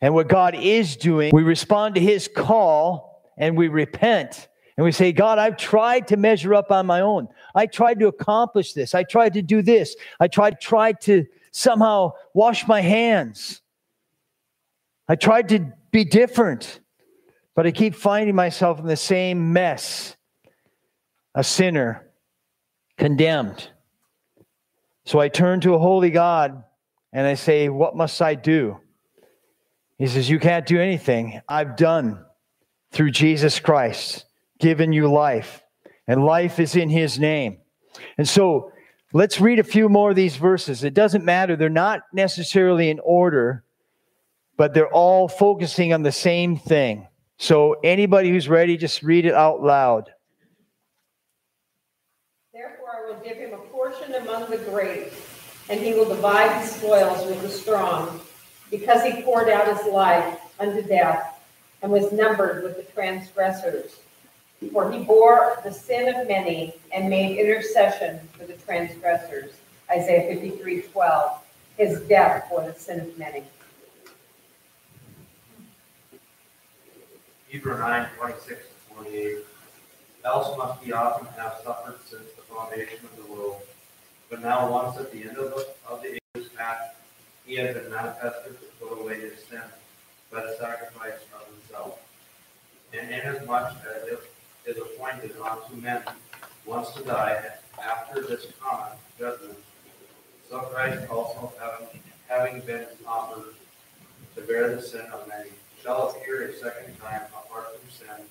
and 0.00 0.14
what 0.14 0.28
God 0.28 0.54
is 0.54 0.96
doing, 0.96 1.32
we 1.34 1.42
respond 1.42 1.96
to 1.96 2.00
his 2.00 2.28
call 2.28 3.24
and 3.36 3.56
we 3.56 3.68
repent. 3.68 4.48
And 4.76 4.84
we 4.84 4.92
say, 4.92 5.12
God, 5.12 5.38
I've 5.38 5.56
tried 5.56 6.08
to 6.08 6.16
measure 6.16 6.54
up 6.54 6.70
on 6.70 6.86
my 6.86 7.00
own. 7.00 7.28
I 7.54 7.66
tried 7.66 7.98
to 8.00 8.06
accomplish 8.06 8.72
this. 8.72 8.94
I 8.94 9.02
tried 9.02 9.34
to 9.34 9.42
do 9.42 9.60
this. 9.62 9.96
I 10.20 10.28
tried, 10.28 10.60
tried 10.60 11.00
to 11.02 11.26
somehow 11.50 12.12
wash 12.34 12.66
my 12.66 12.80
hands. 12.80 13.59
I 15.10 15.16
tried 15.16 15.48
to 15.48 15.72
be 15.90 16.04
different, 16.04 16.78
but 17.56 17.66
I 17.66 17.72
keep 17.72 17.96
finding 17.96 18.36
myself 18.36 18.78
in 18.78 18.86
the 18.86 18.94
same 18.94 19.52
mess 19.52 20.16
a 21.34 21.42
sinner, 21.42 22.08
condemned. 22.96 23.70
So 25.04 25.18
I 25.18 25.26
turn 25.26 25.62
to 25.62 25.74
a 25.74 25.80
holy 25.80 26.10
God 26.10 26.62
and 27.12 27.26
I 27.26 27.34
say, 27.34 27.68
What 27.68 27.96
must 27.96 28.22
I 28.22 28.36
do? 28.36 28.78
He 29.98 30.06
says, 30.06 30.30
You 30.30 30.38
can't 30.38 30.64
do 30.64 30.80
anything. 30.80 31.40
I've 31.48 31.74
done 31.74 32.24
through 32.92 33.10
Jesus 33.10 33.58
Christ, 33.58 34.26
given 34.60 34.92
you 34.92 35.10
life, 35.10 35.64
and 36.06 36.24
life 36.24 36.60
is 36.60 36.76
in 36.76 36.88
his 36.88 37.18
name. 37.18 37.58
And 38.16 38.28
so 38.28 38.70
let's 39.12 39.40
read 39.40 39.58
a 39.58 39.64
few 39.64 39.88
more 39.88 40.10
of 40.10 40.16
these 40.16 40.36
verses. 40.36 40.84
It 40.84 40.94
doesn't 40.94 41.24
matter, 41.24 41.56
they're 41.56 41.68
not 41.68 42.02
necessarily 42.12 42.90
in 42.90 43.00
order 43.00 43.64
but 44.60 44.74
they're 44.74 44.92
all 44.92 45.26
focusing 45.26 45.94
on 45.94 46.02
the 46.02 46.12
same 46.12 46.54
thing. 46.54 47.08
So, 47.38 47.76
anybody 47.82 48.28
who's 48.28 48.46
ready, 48.46 48.76
just 48.76 49.02
read 49.02 49.24
it 49.24 49.32
out 49.32 49.62
loud. 49.62 50.12
Therefore, 52.52 52.88
I 52.94 53.08
will 53.08 53.18
give 53.24 53.38
him 53.38 53.54
a 53.54 53.62
portion 53.72 54.12
among 54.16 54.50
the 54.50 54.58
great, 54.58 55.14
and 55.70 55.80
he 55.80 55.94
will 55.94 56.04
divide 56.04 56.62
the 56.62 56.66
spoils 56.66 57.26
with 57.26 57.40
the 57.40 57.48
strong, 57.48 58.20
because 58.70 59.02
he 59.02 59.22
poured 59.22 59.48
out 59.48 59.66
his 59.78 59.90
life 59.90 60.38
unto 60.60 60.82
death 60.82 61.42
and 61.80 61.90
was 61.90 62.12
numbered 62.12 62.62
with 62.62 62.76
the 62.76 62.92
transgressors. 62.92 64.00
For 64.74 64.92
he 64.92 65.02
bore 65.02 65.58
the 65.64 65.72
sin 65.72 66.14
of 66.14 66.28
many 66.28 66.74
and 66.92 67.08
made 67.08 67.38
intercession 67.38 68.20
for 68.36 68.44
the 68.44 68.58
transgressors. 68.66 69.54
Isaiah 69.90 70.34
53 70.34 70.82
12. 70.82 71.42
His 71.78 72.00
death 72.02 72.44
for 72.50 72.60
the 72.60 72.74
sin 72.74 73.00
of 73.00 73.16
many. 73.18 73.42
Hebrew 77.50 77.76
9, 77.76 78.06
26 78.16 78.46
to 78.46 78.94
28. 78.94 79.38
Else 80.24 80.56
must 80.56 80.84
he 80.84 80.92
often 80.92 81.26
have 81.36 81.56
suffered 81.64 81.96
since 82.08 82.30
the 82.36 82.42
foundation 82.42 83.00
of 83.02 83.16
the 83.16 83.32
world. 83.32 83.62
But 84.30 84.42
now, 84.42 84.70
once 84.70 84.96
at 84.98 85.10
the 85.10 85.22
end 85.24 85.36
of 85.36 85.50
the, 85.50 85.66
of 85.88 86.00
the 86.00 86.20
ages 86.36 86.48
past, 86.56 86.94
he 87.44 87.56
had 87.56 87.74
been 87.74 87.90
manifested 87.90 88.56
to 88.60 88.66
put 88.78 89.00
away 89.00 89.18
his 89.18 89.42
sin 89.50 89.62
by 90.30 90.42
the 90.42 90.56
sacrifice 90.60 91.18
of 91.34 91.52
himself. 91.52 91.98
And 92.92 93.10
inasmuch 93.10 93.72
as 93.96 94.06
it 94.06 94.20
is 94.66 94.76
appointed 94.76 95.32
unto 95.44 95.74
men 95.74 96.02
once 96.64 96.92
to 96.92 97.02
die 97.02 97.42
after 97.84 98.22
this 98.28 98.46
common 98.60 98.96
judgment, 99.18 99.58
so 100.48 100.60
Christ 100.60 101.10
also 101.10 101.52
having 102.28 102.60
been 102.60 102.86
offered 103.04 103.54
to 104.36 104.40
bear 104.42 104.76
the 104.76 104.80
sin 104.80 105.06
of 105.12 105.26
many 105.26 105.50
shall 105.82 106.10
appear 106.10 106.48
a 106.48 106.52
second 106.54 106.98
time 107.00 107.22
apart 107.32 107.68
from 107.78 107.90
sin 107.90 108.24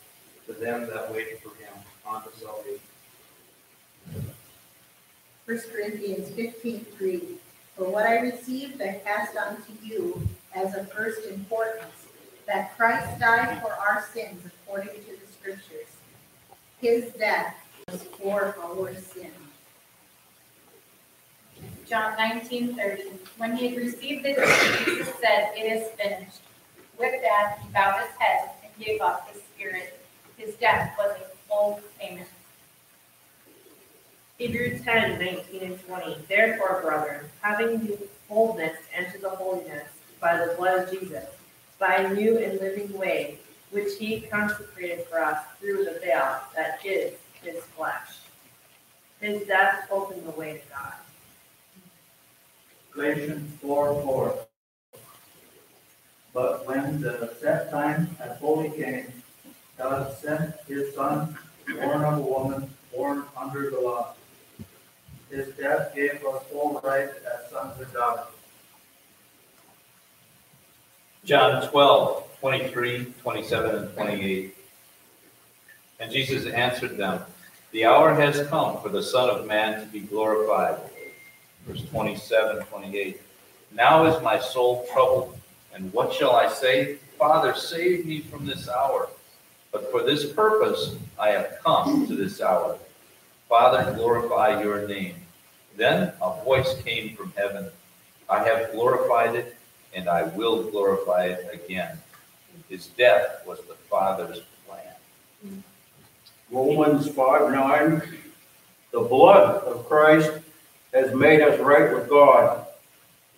to 0.48 0.54
them 0.54 0.88
that 0.88 1.12
wait 1.14 1.42
for 1.42 1.50
him 1.50 1.74
unto 2.08 2.30
salvation. 2.38 2.80
1 5.46 5.60
Corinthians 5.72 6.30
15 6.36 6.86
3. 6.98 7.22
For 7.76 7.90
what 7.90 8.06
I 8.06 8.20
received, 8.20 8.82
I 8.82 9.02
passed 9.06 9.36
on 9.38 9.56
to 9.56 9.86
you 9.86 10.28
as 10.54 10.76
of 10.76 10.92
first 10.92 11.26
importance 11.28 12.08
that 12.46 12.76
Christ 12.78 13.20
died 13.20 13.62
for 13.62 13.72
our 13.74 14.06
sins 14.14 14.44
according 14.46 14.90
to 14.90 15.12
the 15.12 15.32
Scriptures. 15.40 15.88
His 16.82 17.12
death 17.14 17.56
was 17.90 18.04
for 18.04 18.56
our 18.62 18.94
sin. 18.96 19.32
John 21.88 22.16
19:30. 22.18 23.18
When 23.38 23.56
he 23.56 23.70
had 23.70 23.78
received 23.78 24.24
the 24.24 24.34
gift, 24.36 24.86
Jesus 24.86 25.14
said, 25.20 25.52
It 25.56 25.66
is 25.72 25.88
finished. 25.98 26.42
With 27.00 27.22
that, 27.22 27.60
he 27.64 27.70
bowed 27.72 28.02
his 28.02 28.10
head 28.20 28.50
and 28.62 28.86
gave 28.86 29.00
up 29.00 29.30
his 29.32 29.42
spirit. 29.56 29.98
His 30.36 30.56
death 30.56 30.94
was 30.98 31.16
a 31.18 31.48
full 31.48 31.80
payment. 31.98 32.28
Hebrews 34.38 34.82
10, 34.84 35.18
19 35.18 35.64
and 35.64 35.86
20. 35.86 36.18
Therefore, 36.28 36.82
brethren, 36.82 37.26
having 37.42 37.80
the 37.80 37.98
boldness 38.28 38.78
enter 38.94 39.18
the 39.18 39.30
holiness 39.30 39.88
by 40.20 40.38
the 40.38 40.54
blood 40.56 40.88
of 40.88 40.92
Jesus, 40.92 41.26
by 41.80 41.96
a 41.96 42.14
new 42.14 42.38
and 42.38 42.60
living 42.60 42.92
way, 42.98 43.40
which 43.72 43.98
he 43.98 44.22
consecrated 44.22 45.06
for 45.06 45.24
us 45.24 45.42
through 45.62 45.86
the 45.86 46.00
veil 46.02 46.38
that 46.56 46.86
is 46.86 47.14
his 47.42 47.64
flesh. 47.78 48.18
His 49.22 49.48
death 49.48 49.88
opened 49.90 50.26
the 50.26 50.32
way 50.32 50.54
to 50.54 50.74
God. 50.74 50.94
Galatians 52.94 53.50
4, 53.62 54.02
4. 54.04 54.49
But 56.34 56.68
when 56.68 57.02
the 57.02 57.34
set 57.40 57.72
time 57.72 58.08
had 58.20 58.40
fully 58.40 58.70
came, 58.70 59.12
God 59.78 60.16
sent 60.18 60.56
his 60.68 60.94
son, 60.94 61.38
born 61.68 62.04
of 62.04 62.20
a 62.20 62.22
woman, 62.22 62.70
born 62.94 63.24
under 63.36 63.70
the 63.70 63.80
law. 63.80 64.14
His 65.30 65.48
death 65.56 65.96
gave 65.96 66.24
us 66.26 66.44
full 66.52 66.82
right 66.84 67.10
as 67.10 67.52
sons 67.52 67.80
of 67.82 67.94
God. 67.94 68.28
John 71.24 71.68
12, 71.70 72.40
23, 72.40 73.14
27, 73.22 73.76
and 73.76 73.94
28. 73.94 74.56
And 76.00 76.12
Jesus 76.12 76.46
answered 76.46 76.98
them, 76.98 77.22
The 77.72 77.86
hour 77.86 78.14
has 78.14 78.48
come 78.48 78.82
for 78.82 78.90
the 78.90 79.04
Son 79.04 79.30
of 79.30 79.46
Man 79.46 79.80
to 79.82 79.86
be 79.88 80.00
glorified. 80.00 80.80
Verse 81.68 81.84
27, 81.90 82.66
28. 82.66 83.22
Now 83.72 84.06
is 84.06 84.22
my 84.24 84.40
soul 84.40 84.88
troubled 84.92 85.39
and 85.74 85.92
what 85.94 86.14
shall 86.14 86.36
I 86.36 86.50
say? 86.50 86.96
Father, 87.18 87.54
save 87.54 88.06
me 88.06 88.22
from 88.22 88.46
this 88.46 88.70
hour. 88.70 89.10
But 89.72 89.92
for 89.92 90.04
this 90.04 90.32
purpose 90.32 90.96
I 91.20 91.30
have 91.30 91.60
come 91.64 92.08
to 92.08 92.16
this 92.16 92.42
hour. 92.42 92.78
Father, 93.48 93.94
glorify 93.94 94.62
your 94.62 94.88
name. 94.88 95.16
Then 95.76 96.14
a 96.22 96.44
voice 96.44 96.82
came 96.84 97.16
from 97.16 97.34
heaven. 97.36 97.68
I 98.30 98.44
have 98.44 98.72
glorified 98.72 99.36
it, 99.36 99.56
and 99.94 100.08
I 100.08 100.24
will 100.24 100.64
glorify 100.70 101.26
it 101.26 101.50
again. 101.54 101.98
His 102.70 102.88
death 102.88 103.42
was 103.48 103.60
the 103.62 103.74
Father's 103.90 104.42
plan. 104.68 105.64
Romans 106.52 107.10
5 107.10 107.52
9. 107.52 108.02
The 108.92 109.02
blood 109.02 109.64
of 109.64 109.88
Christ 109.88 110.32
has 110.94 111.14
made 111.14 111.42
us 111.42 111.60
right 111.60 111.94
with 111.94 112.10
God. 112.10 112.66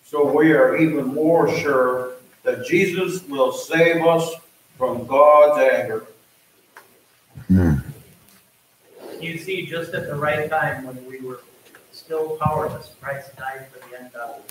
So 0.04 0.30
we 0.30 0.52
are 0.52 0.76
even 0.76 1.06
more 1.06 1.48
sure 1.58 2.12
that 2.42 2.66
Jesus 2.66 3.22
will 3.28 3.52
save 3.52 4.04
us 4.04 4.34
from 4.76 5.06
God's 5.06 5.60
anger. 5.60 6.06
You 9.20 9.38
see, 9.38 9.66
just 9.66 9.94
at 9.94 10.08
the 10.08 10.16
right 10.16 10.50
time, 10.50 10.84
when 10.84 11.06
we 11.06 11.20
were 11.20 11.40
still 11.92 12.36
powerless, 12.38 12.94
Christ 13.00 13.36
died 13.36 13.66
for 13.70 13.88
the 13.88 14.04
ungodly. 14.04 14.42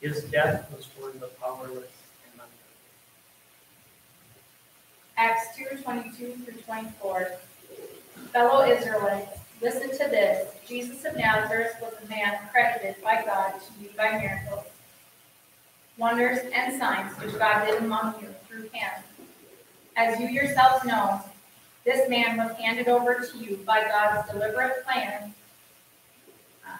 His 0.00 0.22
death 0.24 0.70
was 0.74 0.86
for 0.86 1.10
the 1.18 1.26
powerless 1.40 1.90
and 2.24 2.34
ungodly. 2.34 2.52
Acts 5.16 5.56
2, 5.56 5.82
22 5.82 6.44
through 6.44 6.60
24. 6.62 7.32
Fellow 8.32 8.64
Israelites, 8.64 9.38
listen 9.60 9.90
to 9.90 10.10
this. 10.10 10.54
Jesus 10.66 11.04
of 11.04 11.16
Nazareth 11.16 11.74
was 11.82 11.94
a 12.04 12.08
man 12.08 12.38
credited 12.52 13.02
by 13.02 13.22
God 13.24 13.54
to 13.54 13.82
you 13.82 13.90
by 13.96 14.18
miracles, 14.18 14.64
wonders, 15.98 16.38
and 16.54 16.78
signs 16.78 17.12
which 17.18 17.38
God 17.38 17.66
did 17.66 17.82
among 17.82 18.14
you 18.20 18.28
through 18.48 18.68
him. 18.72 18.90
As 19.96 20.18
you 20.18 20.28
yourselves 20.28 20.84
know, 20.84 21.20
this 21.84 22.08
man 22.08 22.36
was 22.36 22.56
handed 22.56 22.88
over 22.88 23.20
to 23.20 23.38
you 23.38 23.58
by 23.66 23.82
God's 23.82 24.30
deliberate 24.30 24.84
plan, 24.84 25.34
um, 26.66 26.78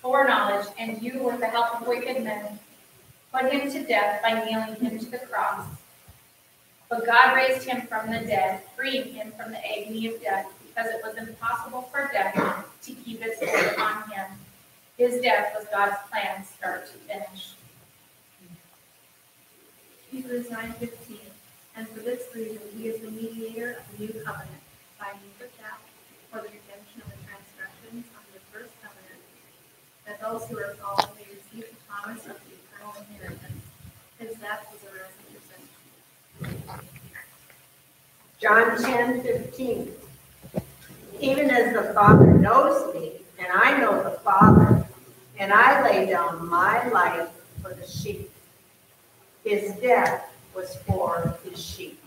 foreknowledge, 0.00 0.66
and 0.78 1.00
you, 1.02 1.22
with 1.22 1.40
the 1.40 1.46
help 1.46 1.80
of 1.80 1.86
wicked 1.86 2.24
men, 2.24 2.58
put 3.32 3.52
him 3.52 3.70
to 3.70 3.82
death 3.84 4.22
by 4.22 4.32
nailing 4.32 4.74
him 4.76 4.98
to 4.98 5.10
the 5.10 5.18
cross. 5.18 5.66
But 6.88 7.06
God 7.06 7.36
raised 7.36 7.68
him 7.68 7.82
from 7.82 8.10
the 8.10 8.18
dead, 8.20 8.62
freeing 8.76 9.12
him 9.14 9.32
from 9.38 9.52
the 9.52 9.58
agony 9.58 10.08
of 10.08 10.20
death, 10.20 10.46
because 10.66 10.90
it 10.90 11.00
was 11.04 11.16
impossible 11.16 11.82
for 11.82 12.10
death 12.12 12.34
to 12.82 12.92
keep 12.92 13.22
its 13.22 13.38
hold 13.38 13.78
on 13.78 14.10
him. 14.10 14.26
His 14.98 15.20
death 15.20 15.54
was 15.56 15.66
God's 15.70 15.96
plan, 16.10 16.44
start 16.44 16.86
to 16.86 16.92
finish. 16.92 17.54
Hebrews 20.10 20.50
nine 20.50 20.72
fifteen. 20.74 21.20
And 21.76 21.88
for 21.88 22.00
this 22.00 22.24
reason, 22.34 22.58
he 22.76 22.88
is 22.88 23.00
the 23.00 23.10
mediator 23.10 23.78
of 23.78 23.98
the 23.98 24.04
new 24.04 24.12
covenant, 24.24 24.62
by 24.98 25.12
means 25.12 25.40
of 25.40 25.56
death, 25.56 25.78
for 26.30 26.38
the 26.38 26.50
redemption 26.50 27.00
of 27.02 27.10
the 27.10 27.18
transgressions 27.30 28.06
under 28.10 28.32
the 28.34 28.44
first 28.50 28.74
covenant, 28.82 29.22
that 30.06 30.20
those 30.20 30.48
who 30.48 30.58
are 30.58 30.74
called 30.82 31.08
may 31.16 31.26
receive 31.32 31.70
the 31.70 31.76
promise 31.88 32.26
of 32.26 32.36
the 32.42 32.58
eternal 32.58 32.94
inheritance. 33.08 33.62
His 34.18 34.36
death 34.38 34.66
was 34.72 34.82
a 34.82 36.48
sin. 36.48 36.82
John 38.40 38.82
10, 38.82 39.22
15. 39.22 39.92
Even 41.20 41.50
as 41.50 41.72
the 41.72 41.94
Father 41.94 42.26
knows 42.26 42.92
me, 42.94 43.12
and 43.38 43.48
I 43.52 43.78
know 43.78 44.02
the 44.02 44.18
Father, 44.18 44.86
and 45.38 45.52
I 45.52 45.82
lay 45.88 46.06
down 46.06 46.48
my 46.48 46.88
life 46.88 47.28
for 47.62 47.74
the 47.74 47.86
sheep. 47.86 48.30
His 49.50 49.74
death 49.80 50.30
was 50.54 50.76
for 50.86 51.36
his 51.42 51.60
sheep. 51.60 52.00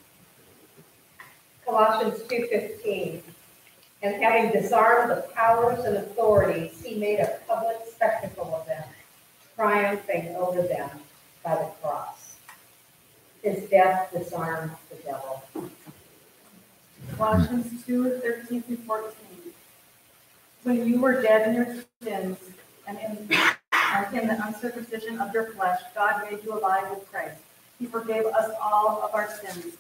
Colossians 1.66 2.24
2:15. 2.24 3.22
And 4.02 4.24
having 4.24 4.54
disarmed 4.54 5.12
the 5.12 5.28
powers 5.36 5.84
and 5.84 5.98
authorities, 5.98 6.82
he 6.82 6.96
made 6.96 7.20
a 7.20 7.40
public 7.46 7.80
spectacle 7.92 8.56
of 8.56 8.66
them, 8.66 8.86
triumphing 9.58 10.34
over 10.38 10.62
them 10.62 10.90
by 11.44 11.56
the 11.56 11.70
cross. 11.82 12.36
His 13.42 13.70
death 13.70 14.14
disarmed 14.14 14.78
the 14.90 14.96
devil. 15.04 15.44
Colossians 17.18 17.86
2, 17.86 18.22
13 18.22 18.62
through 18.62 18.78
14. 18.78 19.14
When 20.64 20.88
you 20.88 20.98
were 20.98 21.22
dead 21.22 21.50
in 21.50 21.56
your 21.56 21.76
sins 22.02 22.38
and 22.88 22.98
in, 23.00 23.38
and 23.94 24.18
in 24.18 24.28
the 24.28 24.46
uncircumcision 24.46 25.20
of 25.20 25.34
your 25.34 25.52
flesh, 25.52 25.80
God 25.94 26.24
made 26.30 26.44
you 26.44 26.58
alive 26.58 26.90
with 26.90 27.10
Christ. 27.12 27.38
He 27.80 27.86
forgave 27.86 28.26
us 28.26 28.52
all 28.62 29.02
of 29.04 29.14
our 29.14 29.30
sins, 29.30 29.76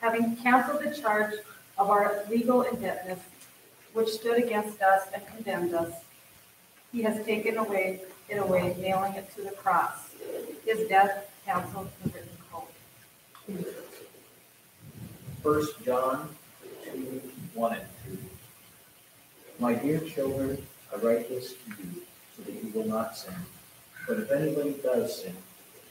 having 0.00 0.36
canceled 0.36 0.82
the 0.82 0.94
charge 0.94 1.34
of 1.78 1.90
our 1.90 2.22
legal 2.30 2.62
indebtedness, 2.62 3.20
which 3.92 4.08
stood 4.08 4.42
against 4.42 4.80
us 4.82 5.08
and 5.12 5.26
condemned 5.26 5.74
us. 5.74 5.92
He 6.92 7.02
has 7.02 7.24
taken 7.24 7.56
away 7.56 8.02
it 8.28 8.38
away, 8.38 8.76
nailing 8.80 9.14
it 9.14 9.32
to 9.36 9.42
the 9.42 9.50
cross. 9.50 10.10
His 10.64 10.88
death 10.88 11.30
canceled 11.44 11.88
the 12.02 12.10
written 12.10 12.28
code. 12.50 13.66
First 15.42 15.82
John 15.84 16.28
two, 16.84 17.20
one 17.54 17.74
and 17.74 17.86
two. 18.04 18.18
My 19.58 19.74
dear 19.74 20.00
children, 20.00 20.66
I 20.92 20.96
write 20.98 21.28
this 21.28 21.52
to 21.52 21.70
you 21.82 22.02
so 22.36 22.42
that 22.42 22.52
you 22.52 22.70
will 22.74 22.88
not 22.88 23.16
sin. 23.16 23.34
But 24.06 24.20
if 24.20 24.30
anybody 24.30 24.74
does 24.82 25.22
sin, 25.22 25.36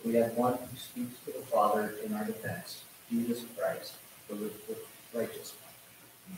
we 0.06 0.13
have 0.15 0.32
one 0.34 0.54
who 0.54 0.78
speaks 0.78 1.19
to 1.25 1.34
the 1.34 1.45
Father 1.45 1.95
in 2.06 2.13
our 2.13 2.23
defense, 2.23 2.84
Jesus 3.10 3.43
Christ, 3.58 3.95
the 4.30 4.36
righteous 5.13 5.54
one. 5.62 6.38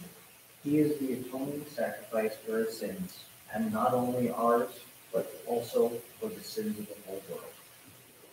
He 0.64 0.80
is 0.80 0.98
the 1.00 1.14
atoning 1.14 1.66
sacrifice 1.74 2.34
for 2.46 2.60
our 2.60 2.72
sins, 2.72 3.20
and 3.54 3.72
not 3.72 3.94
only 3.94 4.32
ours, 4.32 4.72
but 5.14 5.42
also 5.46 5.92
for 6.20 6.30
the 6.30 6.42
sins 6.42 6.80
of 6.80 6.88
the 6.88 6.96
whole 7.06 7.22
world. 7.30 7.44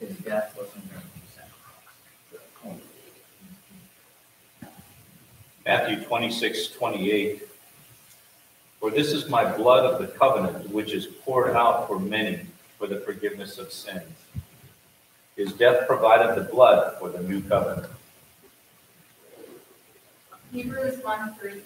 His 0.01 0.17
death 0.19 0.57
was 0.57 0.69
an 0.75 0.83
atoning 0.87 1.11
sacrifice. 1.35 2.81
Matthew 5.67 6.05
26, 6.05 6.69
28. 6.69 7.49
For 8.81 8.91
this 8.91 9.13
is 9.13 9.29
my 9.29 9.45
blood 9.57 9.85
of 9.85 10.01
the 10.01 10.09
covenant, 10.09 10.71
which 10.71 10.93
is 10.93 11.07
poured 11.07 11.57
out 11.57 11.87
for 11.89 11.99
many 11.99 12.41
for 12.85 12.93
the 12.93 13.01
forgiveness 13.01 13.57
of 13.57 13.73
sins. 13.73 14.03
His 15.37 15.55
death 15.55 15.87
provided 15.87 16.37
the 16.37 16.47
blood 16.51 16.99
for 16.99 17.09
the 17.09 17.23
new 17.23 17.41
covenant. 17.41 17.91
Hebrews 20.53 21.03
1 21.03 21.35
3. 21.41 21.63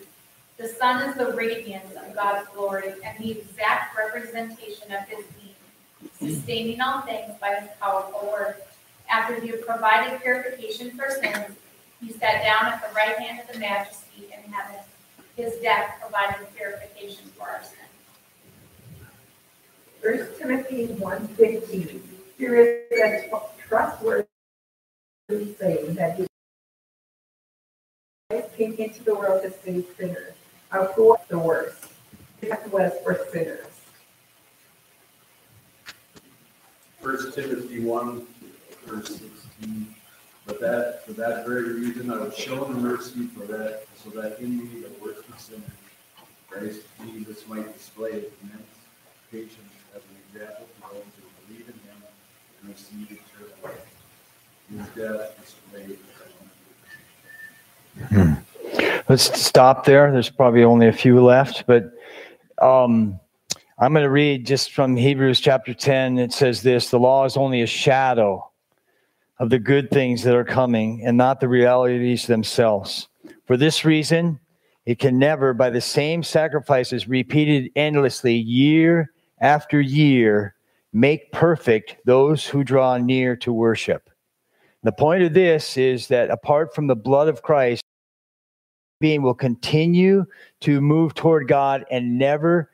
The 0.58 0.68
Son 0.68 1.08
is 1.08 1.16
the 1.16 1.32
radiance 1.32 1.92
of 1.96 2.14
God's 2.14 2.48
glory 2.54 2.92
and 3.04 3.18
the 3.18 3.32
exact 3.32 3.98
representation 3.98 4.92
of 4.92 5.08
his 5.08 5.24
being, 5.40 6.34
sustaining 6.36 6.80
all 6.80 7.00
things 7.00 7.32
by 7.40 7.56
his 7.56 7.68
powerful 7.80 8.28
word. 8.30 8.54
After 9.10 9.40
he 9.40 9.48
had 9.48 9.66
provided 9.66 10.20
purification 10.22 10.92
for 10.92 11.10
sins, 11.10 11.56
he 12.00 12.12
sat 12.12 12.44
down 12.44 12.72
at 12.72 12.80
the 12.80 12.94
right 12.94 13.18
hand 13.18 13.40
of 13.40 13.52
the 13.52 13.58
majesty 13.58 14.26
in 14.26 14.52
heaven. 14.52 14.80
His 15.36 15.54
death 15.56 15.96
provided 16.00 16.46
purification 16.54 17.24
for 17.36 17.48
our 17.48 17.64
sins. 17.64 17.87
First 20.02 20.38
Timothy 20.38 20.86
1:15. 20.86 22.00
Here 22.38 22.54
is 22.54 23.32
a 23.32 23.40
trustworthy 23.58 24.26
saying 25.28 25.94
that 25.94 26.20
came 28.56 28.74
into 28.74 29.02
the 29.04 29.14
world 29.14 29.42
to 29.42 29.50
save 29.64 29.86
sinners, 29.98 30.34
of 30.72 30.92
who 30.92 31.12
are 31.12 31.20
the 31.28 31.38
worst. 31.38 31.84
Death 32.40 32.70
was 32.72 32.92
for 33.02 33.18
sinners. 33.32 33.66
First 37.00 37.34
Timothy 37.34 37.80
one, 37.80 38.26
verse 38.86 39.08
sixteen. 39.08 39.94
But 40.46 40.60
that, 40.60 41.04
for 41.04 41.12
that 41.14 41.46
very 41.46 41.72
reason, 41.74 42.10
I 42.10 42.18
was 42.18 42.36
shown 42.36 42.80
mercy 42.80 43.26
for 43.26 43.44
that, 43.46 43.84
so 44.02 44.10
that 44.10 44.38
in 44.38 44.58
me, 44.58 44.80
the 44.80 44.90
worst 45.04 45.28
of 45.28 45.40
sinners, 45.40 45.70
Christ 46.48 46.82
Jesus 47.04 47.46
might 47.46 47.72
display 47.76 48.24
immense 48.42 48.74
patience 49.30 49.77
those 50.34 50.42
who 50.90 51.46
believe 51.46 51.68
in 51.68 51.74
him 51.74 52.02
and 52.62 52.70
receive 52.70 53.12
eternal 53.12 53.54
life. 53.64 53.86
His 54.70 54.88
death. 54.94 55.34
Let's 59.08 59.40
stop 59.40 59.84
there. 59.86 60.12
There's 60.12 60.28
probably 60.30 60.64
only 60.64 60.86
a 60.88 60.92
few 60.92 61.24
left, 61.24 61.64
but 61.66 61.92
um, 62.60 63.18
I'm 63.78 63.92
going 63.92 64.04
to 64.04 64.10
read 64.10 64.44
just 64.44 64.72
from 64.72 64.96
Hebrews 64.96 65.40
chapter 65.40 65.72
10. 65.72 66.18
It 66.18 66.32
says 66.32 66.62
this 66.62 66.90
The 66.90 66.98
law 66.98 67.24
is 67.24 67.36
only 67.36 67.62
a 67.62 67.66
shadow 67.66 68.50
of 69.38 69.50
the 69.50 69.58
good 69.58 69.90
things 69.90 70.22
that 70.24 70.34
are 70.34 70.44
coming 70.44 71.02
and 71.06 71.16
not 71.16 71.40
the 71.40 71.48
realities 71.48 72.26
themselves. 72.26 73.08
For 73.46 73.56
this 73.56 73.84
reason, 73.84 74.40
it 74.84 74.98
can 74.98 75.18
never, 75.18 75.54
by 75.54 75.70
the 75.70 75.80
same 75.80 76.22
sacrifices 76.22 77.08
repeated 77.08 77.70
endlessly 77.76 78.34
year 78.34 79.10
after 79.40 79.80
year, 79.80 80.54
make 80.92 81.32
perfect 81.32 81.96
those 82.04 82.46
who 82.46 82.64
draw 82.64 82.96
near 82.98 83.36
to 83.36 83.52
worship. 83.52 84.10
The 84.82 84.92
point 84.92 85.22
of 85.22 85.34
this 85.34 85.76
is 85.76 86.08
that 86.08 86.30
apart 86.30 86.74
from 86.74 86.86
the 86.86 86.96
blood 86.96 87.28
of 87.28 87.42
Christ, 87.42 87.82
being 89.00 89.22
will 89.22 89.34
continue 89.34 90.24
to 90.60 90.80
move 90.80 91.14
toward 91.14 91.48
God 91.48 91.84
and 91.90 92.18
never 92.18 92.70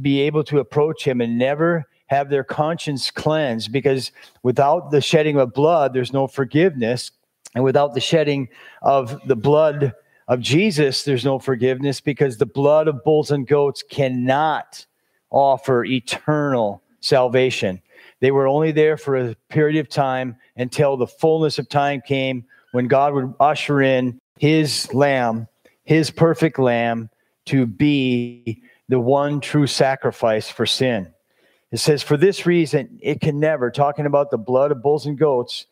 be 0.00 0.20
able 0.20 0.44
to 0.44 0.58
approach 0.58 1.04
him 1.04 1.20
and 1.20 1.38
never 1.38 1.86
have 2.06 2.28
their 2.28 2.44
conscience 2.44 3.10
cleansed 3.10 3.70
because 3.72 4.10
without 4.42 4.90
the 4.90 5.00
shedding 5.00 5.38
of 5.38 5.54
blood 5.54 5.92
there's 5.92 6.12
no 6.12 6.26
forgiveness 6.26 7.12
and 7.54 7.62
without 7.62 7.94
the 7.94 8.00
shedding 8.00 8.48
of 8.82 9.20
the 9.28 9.36
blood 9.36 9.92
of 10.28 10.40
Jesus 10.40 11.04
there's 11.04 11.24
no 11.24 11.38
forgiveness 11.38 12.00
because 12.00 12.36
the 12.36 12.46
blood 12.46 12.88
of 12.88 13.02
bulls 13.04 13.30
and 13.30 13.46
goats 13.46 13.82
cannot 13.88 14.86
offer 15.30 15.84
eternal 15.84 16.82
salvation 17.00 17.80
they 18.20 18.30
were 18.30 18.46
only 18.46 18.70
there 18.70 18.96
for 18.96 19.16
a 19.16 19.34
period 19.48 19.80
of 19.80 19.88
time 19.88 20.36
until 20.56 20.96
the 20.96 21.06
fullness 21.06 21.58
of 21.58 21.68
time 21.68 22.02
came 22.06 22.44
when 22.72 22.86
God 22.86 23.14
would 23.14 23.34
usher 23.40 23.82
in 23.82 24.20
his 24.38 24.92
lamb, 24.94 25.48
his 25.84 26.10
perfect 26.10 26.58
lamb, 26.58 27.10
to 27.46 27.66
be 27.66 28.62
the 28.88 29.00
one 29.00 29.40
true 29.40 29.66
sacrifice 29.66 30.48
for 30.48 30.66
sin. 30.66 31.12
It 31.72 31.78
says, 31.78 32.02
For 32.02 32.16
this 32.16 32.46
reason, 32.46 32.98
it 33.02 33.20
can 33.20 33.40
never, 33.40 33.70
talking 33.70 34.06
about 34.06 34.30
the 34.30 34.38
blood 34.38 34.70
of 34.70 34.82
bulls 34.82 35.06
and 35.06 35.18
goats, 35.18 35.66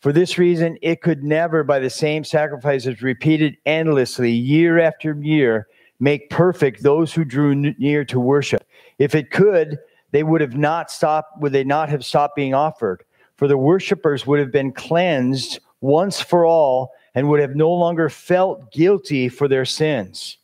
for 0.00 0.12
this 0.12 0.36
reason, 0.36 0.76
it 0.82 1.00
could 1.00 1.22
never, 1.22 1.64
by 1.64 1.78
the 1.78 1.88
same 1.88 2.24
sacrifices 2.24 3.02
repeated 3.02 3.56
endlessly, 3.64 4.32
year 4.32 4.78
after 4.78 5.14
year, 5.14 5.66
make 6.00 6.30
perfect 6.30 6.82
those 6.82 7.12
who 7.12 7.24
drew 7.24 7.54
near 7.54 8.04
to 8.06 8.20
worship. 8.20 8.64
If 8.98 9.14
it 9.14 9.30
could, 9.30 9.78
they 10.10 10.22
would 10.22 10.40
have 10.40 10.56
not 10.56 10.90
stopped, 10.90 11.40
would 11.40 11.52
they 11.52 11.64
not 11.64 11.88
have 11.88 12.04
stopped 12.04 12.36
being 12.36 12.54
offered? 12.54 13.04
For 13.36 13.48
the 13.48 13.58
worshippers 13.58 14.26
would 14.26 14.38
have 14.38 14.52
been 14.52 14.72
cleansed 14.72 15.60
once 15.80 16.20
for 16.20 16.46
all 16.46 16.92
and 17.14 17.28
would 17.28 17.40
have 17.40 17.56
no 17.56 17.70
longer 17.70 18.08
felt 18.08 18.72
guilty 18.72 19.28
for 19.28 19.48
their 19.48 19.64
sins. 19.64 20.38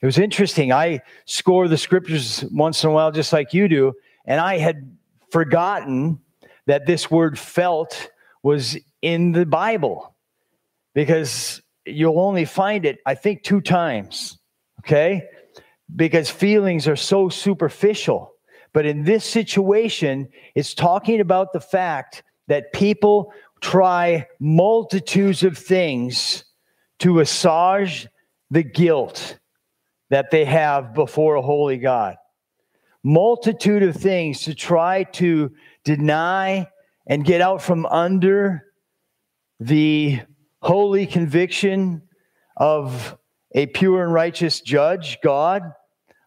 It 0.00 0.06
was 0.06 0.18
interesting. 0.18 0.72
I 0.72 1.00
score 1.24 1.68
the 1.68 1.78
scriptures 1.78 2.44
once 2.52 2.84
in 2.84 2.90
a 2.90 2.92
while, 2.92 3.10
just 3.10 3.32
like 3.32 3.54
you 3.54 3.68
do, 3.68 3.94
and 4.26 4.40
I 4.40 4.58
had 4.58 4.94
forgotten 5.30 6.20
that 6.66 6.86
this 6.86 7.10
word 7.10 7.38
felt 7.38 8.10
was 8.42 8.76
in 9.02 9.32
the 9.32 9.46
Bible 9.46 10.14
because 10.94 11.62
you'll 11.86 12.20
only 12.20 12.44
find 12.44 12.84
it, 12.84 12.98
I 13.06 13.14
think, 13.14 13.42
two 13.42 13.60
times. 13.60 14.38
Okay? 14.84 15.28
Because 15.94 16.30
feelings 16.30 16.86
are 16.86 16.96
so 16.96 17.28
superficial. 17.28 18.32
But 18.72 18.86
in 18.86 19.04
this 19.04 19.24
situation, 19.24 20.28
it's 20.54 20.74
talking 20.74 21.20
about 21.20 21.52
the 21.52 21.60
fact 21.60 22.22
that 22.48 22.72
people 22.72 23.32
try 23.60 24.26
multitudes 24.40 25.42
of 25.42 25.56
things 25.56 26.44
to 26.98 27.20
assuage 27.20 28.08
the 28.50 28.62
guilt 28.62 29.38
that 30.10 30.30
they 30.30 30.44
have 30.44 30.94
before 30.94 31.36
a 31.36 31.42
holy 31.42 31.78
God. 31.78 32.16
Multitude 33.02 33.82
of 33.82 33.96
things 33.96 34.42
to 34.42 34.54
try 34.54 35.04
to 35.04 35.52
deny 35.84 36.68
and 37.06 37.24
get 37.24 37.40
out 37.40 37.62
from 37.62 37.86
under 37.86 38.64
the 39.60 40.20
holy 40.60 41.06
conviction 41.06 42.02
of 42.56 43.16
a 43.54 43.66
pure 43.66 44.02
and 44.02 44.12
righteous 44.12 44.60
judge, 44.60 45.18
God, 45.22 45.62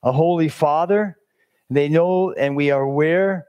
a 0.04 0.12
holy 0.12 0.50
Father. 0.50 1.18
They 1.70 1.90
know 1.90 2.32
and 2.32 2.56
we 2.56 2.72
are 2.72 2.82
aware 2.82 3.46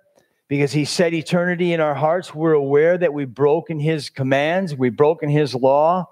because 0.48 0.72
he 0.72 0.84
set 0.84 1.14
eternity 1.14 1.72
in 1.72 1.80
our 1.80 1.94
hearts. 1.94 2.34
We're 2.34 2.52
aware 2.52 2.98
that 2.98 3.12
we've 3.12 3.32
broken 3.32 3.78
his 3.78 4.10
commands, 4.10 4.74
we've 4.74 4.96
broken 4.96 5.28
his 5.28 5.54
law. 5.54 6.08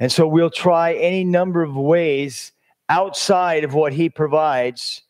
And 0.00 0.10
so 0.10 0.26
we'll 0.26 0.50
try 0.50 0.94
any 0.94 1.22
number 1.22 1.62
of 1.62 1.76
ways 1.76 2.52
outside 2.88 3.64
of 3.64 3.74
what 3.74 3.92
he 3.92 4.08
provides 4.08 5.02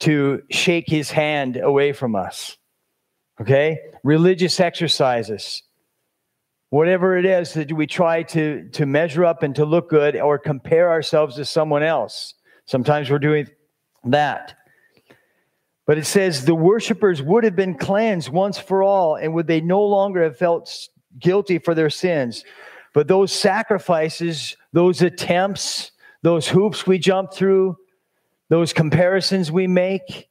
to 0.00 0.42
shake 0.50 0.88
his 0.88 1.10
hand 1.10 1.56
away 1.56 1.92
from 1.92 2.16
us. 2.16 2.56
Okay? 3.40 3.78
Religious 4.02 4.58
exercises. 4.58 5.62
Whatever 6.72 7.18
it 7.18 7.26
is 7.26 7.52
that 7.52 7.70
we 7.70 7.86
try 7.86 8.22
to, 8.22 8.66
to 8.70 8.86
measure 8.86 9.26
up 9.26 9.42
and 9.42 9.54
to 9.56 9.66
look 9.66 9.90
good 9.90 10.16
or 10.16 10.38
compare 10.38 10.88
ourselves 10.88 11.36
to 11.36 11.44
someone 11.44 11.82
else. 11.82 12.32
Sometimes 12.64 13.10
we're 13.10 13.18
doing 13.18 13.46
that. 14.04 14.54
But 15.86 15.98
it 15.98 16.06
says 16.06 16.46
the 16.46 16.54
worshipers 16.54 17.20
would 17.20 17.44
have 17.44 17.54
been 17.54 17.76
cleansed 17.76 18.30
once 18.30 18.56
for 18.56 18.82
all, 18.82 19.16
and 19.16 19.34
would 19.34 19.48
they 19.48 19.60
no 19.60 19.82
longer 19.82 20.22
have 20.22 20.38
felt 20.38 20.88
guilty 21.18 21.58
for 21.58 21.74
their 21.74 21.90
sins. 21.90 22.42
But 22.94 23.06
those 23.06 23.32
sacrifices, 23.32 24.56
those 24.72 25.02
attempts, 25.02 25.92
those 26.22 26.48
hoops 26.48 26.86
we 26.86 26.96
jump 26.96 27.34
through, 27.34 27.76
those 28.48 28.72
comparisons 28.72 29.52
we 29.52 29.66
make, 29.66 30.30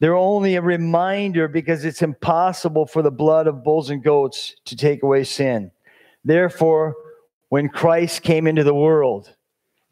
they're 0.00 0.14
only 0.14 0.54
a 0.54 0.62
reminder 0.62 1.48
because 1.48 1.84
it's 1.84 2.02
impossible 2.02 2.86
for 2.86 3.02
the 3.02 3.10
blood 3.10 3.46
of 3.46 3.64
bulls 3.64 3.90
and 3.90 4.02
goats 4.02 4.54
to 4.66 4.76
take 4.76 5.02
away 5.02 5.24
sin. 5.24 5.70
Therefore, 6.24 6.94
when 7.48 7.68
Christ 7.68 8.22
came 8.22 8.46
into 8.46 8.62
the 8.62 8.74
world, 8.74 9.34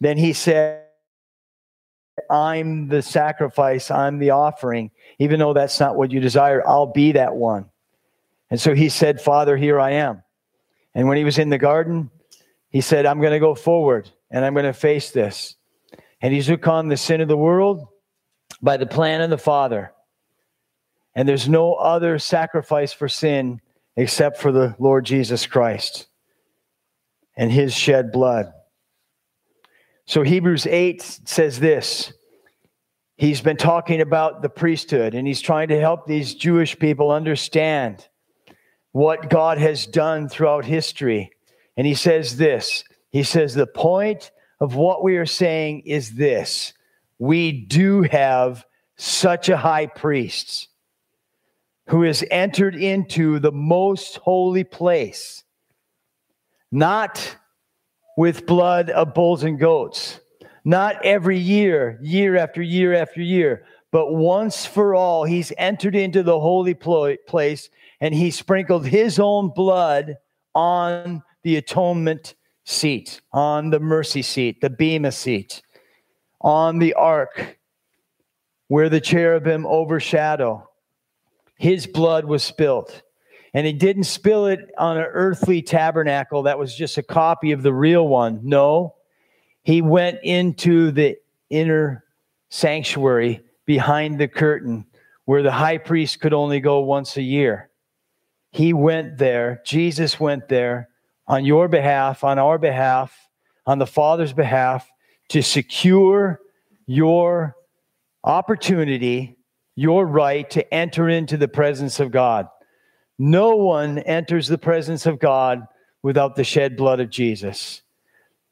then 0.01 0.17
he 0.17 0.33
said, 0.33 0.83
I'm 2.31 2.89
the 2.89 3.03
sacrifice, 3.03 3.91
I'm 3.91 4.19
the 4.19 4.31
offering, 4.31 4.91
even 5.19 5.39
though 5.39 5.53
that's 5.53 5.81
not 5.81 5.97
what 5.97 6.11
you 6.11 6.21
desire, 6.21 6.67
I'll 6.67 6.87
be 6.87 7.13
that 7.13 7.35
one. 7.35 7.67
And 8.51 8.61
so 8.61 8.75
he 8.75 8.89
said, 8.89 9.21
Father, 9.21 9.57
here 9.57 9.81
I 9.81 9.93
am. 9.93 10.23
And 10.95 11.09
when 11.09 11.19
he 11.19 11.25
was 11.25 11.39
in 11.39 11.51
the 11.51 11.59
garden, 11.59 12.11
he 12.71 12.81
said, 12.81 13.07
I'm 13.07 13.21
going 13.21 13.33
to 13.33 13.41
go 13.41 13.55
forward 13.55 14.11
and 14.31 14.45
I'm 14.45 14.55
going 14.55 14.67
to 14.67 14.73
face 14.73 15.11
this. 15.11 15.57
And 16.21 16.33
he 16.33 16.43
took 16.43 16.67
on 16.69 16.89
the 16.89 16.97
sin 16.97 17.21
of 17.21 17.29
the 17.29 17.37
world 17.37 17.87
by 18.63 18.77
the 18.77 18.87
plan 18.87 19.21
of 19.21 19.31
the 19.31 19.39
Father. 19.39 19.93
And 21.17 21.27
there's 21.27 21.49
no 21.49 21.73
other 21.73 22.19
sacrifice 22.19 22.93
for 22.93 23.09
sin 23.09 23.63
except 23.97 24.37
for 24.37 24.53
the 24.53 24.77
Lord 24.79 25.07
Jesus 25.07 25.47
Christ 25.47 26.07
and 27.35 27.51
his 27.51 27.75
shed 27.75 28.13
blood. 28.13 28.53
So 30.05 30.23
Hebrews 30.23 30.67
8 30.67 31.03
says 31.25 31.59
this. 31.59 32.13
He's 33.17 33.41
been 33.41 33.57
talking 33.57 34.03
about 34.03 34.43
the 34.43 34.51
priesthood 34.51 35.15
and 35.15 35.27
he's 35.27 35.41
trying 35.41 35.69
to 35.69 35.81
help 35.81 36.07
these 36.07 36.35
Jewish 36.35 36.79
people 36.79 37.11
understand 37.11 38.07
what 38.93 39.31
God 39.31 39.57
has 39.57 39.87
done 39.87 40.29
throughout 40.29 40.67
history. 40.67 41.31
And 41.79 41.87
he 41.87 41.95
says 41.95 42.37
this 42.37 42.85
He 43.11 43.23
says, 43.23 43.55
The 43.55 43.67
point 43.67 44.33
of 44.61 44.75
what 44.75 45.03
we 45.03 45.17
are 45.17 45.27
saying 45.27 45.85
is 45.87 46.13
this 46.13 46.75
we 47.19 47.53
do 47.53 48.03
have 48.03 48.67
such 48.99 49.49
a 49.49 49.57
high 49.57 49.87
priest 49.87 50.69
who 51.89 52.03
has 52.03 52.25
entered 52.31 52.75
into 52.75 53.39
the 53.39 53.53
most 53.53 54.17
holy 54.17 54.65
place, 54.65 55.45
not 56.73 57.37
with 58.17 58.47
blood 58.47 58.91
of 58.91 59.15
bulls 59.15 59.45
and 59.45 59.59
goats. 59.59 60.21
Not 60.65 61.05
every 61.05 61.39
year, 61.39 61.99
year 62.03 62.37
after 62.37 62.61
year 62.61 62.93
after 62.95 63.23
year, 63.23 63.67
but 63.93 64.13
once 64.13 64.67
for 64.67 64.97
all, 64.97 65.25
he's 65.25 65.53
entered 65.59 65.95
into 65.95 66.25
the 66.25 66.41
holy 66.41 66.75
place 66.75 67.71
and 68.01 68.13
he 68.13 68.31
sprinkled 68.31 68.87
his 68.87 69.21
own 69.21 69.53
blood 69.55 70.17
on 70.55 71.23
the 71.45 71.57
atonement 71.57 72.35
seat, 72.65 73.21
on 73.33 73.71
the 73.71 73.79
mercy 73.79 74.23
seat, 74.23 74.61
the 74.61 74.71
bema 74.71 75.13
seat, 75.13 75.63
on 76.41 76.79
the 76.81 76.95
ark 76.95 77.59
where 78.69 78.89
the 78.89 79.01
cherubim 79.01 79.65
overshadow. 79.67 80.69
His 81.57 81.87
blood 81.87 82.25
was 82.25 82.45
spilt. 82.45 83.03
And 83.55 83.67
he 83.67 83.73
didn't 83.73 84.05
spill 84.05 84.47
it 84.47 84.71
on 84.77 84.99
an 84.99 85.07
earthly 85.11 85.63
tabernacle 85.63 86.43
that 86.43 86.59
was 86.59 86.75
just 86.75 86.99
a 86.99 87.03
copy 87.03 87.53
of 87.53 87.63
the 87.63 87.73
real 87.73 88.07
one. 88.07 88.41
No, 88.43 88.97
he 89.63 89.83
went 89.83 90.21
into 90.23 90.91
the 90.91 91.17
inner 91.49 92.05
sanctuary 92.51 93.41
behind 93.65 94.19
the 94.19 94.29
curtain 94.29 94.87
where 95.25 95.43
the 95.43 95.51
high 95.51 95.79
priest 95.79 96.21
could 96.21 96.33
only 96.33 96.61
go 96.61 96.81
once 96.81 97.17
a 97.17 97.23
year. 97.23 97.71
He 98.53 98.73
went 98.73 99.19
there, 99.19 99.61
Jesus 99.65 100.21
went 100.21 100.49
there 100.49 100.89
on 101.27 101.45
your 101.45 101.69
behalf, 101.69 102.25
on 102.25 102.39
our 102.39 102.59
behalf, 102.59 103.29
on 103.67 103.79
the 103.79 103.87
Father's 103.87 104.33
behalf 104.33 104.89
to 105.29 105.43
secure 105.43 106.41
your 106.87 107.57
opportunity, 108.23 109.36
your 109.77 110.07
right 110.07 110.51
to 110.51 110.75
enter 110.75 111.09
into 111.09 111.37
the 111.37 111.49
presence 111.49 112.01
of 112.01 112.11
God 112.11 112.49
No 113.19 113.57
one 113.57 113.99
enters 113.99 114.49
the 114.49 114.59
presence 114.59 115.07
of 115.07 115.19
God 115.19 115.67
without 116.03 116.37
the 116.37 116.45
shed 116.45 116.77
blood 116.77 117.01
of 117.01 117.11
Jesus. 117.11 117.83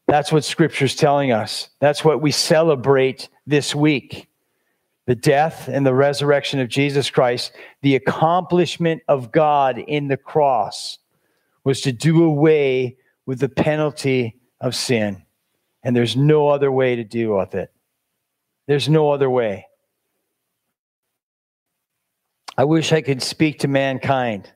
That's 0.06 0.32
what 0.32 0.44
scripture's 0.44 0.94
telling 0.94 1.32
us. 1.32 1.70
That's 1.80 2.04
what 2.04 2.22
we 2.22 2.30
celebrate 2.30 3.28
this 3.46 3.74
week. 3.74 4.28
The 5.06 5.14
death 5.14 5.68
and 5.68 5.84
the 5.84 5.94
resurrection 5.94 6.60
of 6.60 6.68
Jesus 6.68 7.10
Christ, 7.10 7.52
the 7.82 7.94
accomplishment 7.94 9.02
of 9.06 9.32
God 9.32 9.78
in 9.78 10.08
the 10.08 10.16
cross 10.16 10.98
was 11.62 11.82
to 11.82 11.92
do 11.92 12.24
away 12.24 12.96
with 13.26 13.40
the 13.40 13.48
penalty 13.48 14.40
of 14.60 14.74
sin. 14.74 15.22
And 15.82 15.94
there's 15.94 16.16
no 16.16 16.48
other 16.48 16.72
way 16.72 16.96
to 16.96 17.04
deal 17.04 17.36
with 17.36 17.54
it. 17.54 17.70
There's 18.66 18.88
no 18.88 19.10
other 19.10 19.28
way. 19.28 19.66
I 22.56 22.64
wish 22.64 22.92
I 22.92 23.00
could 23.00 23.22
speak 23.22 23.60
to 23.60 23.68
mankind 23.68 24.50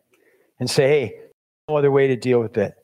and 0.60 0.70
say, 0.70 0.88
hey, 0.88 1.14
no 1.68 1.76
other 1.76 1.90
way 1.90 2.08
to 2.08 2.16
deal 2.16 2.40
with 2.40 2.56
it. 2.56 2.74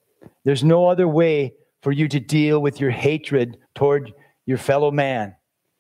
There's 0.44 0.64
no 0.64 0.88
other 0.88 1.06
way 1.06 1.54
for 1.82 1.92
you 1.92 2.08
to 2.08 2.20
deal 2.20 2.60
with 2.60 2.80
your 2.80 2.90
hatred 2.90 3.58
toward 3.74 4.12
your 4.46 4.58
fellow 4.58 4.90
man. 4.90 5.36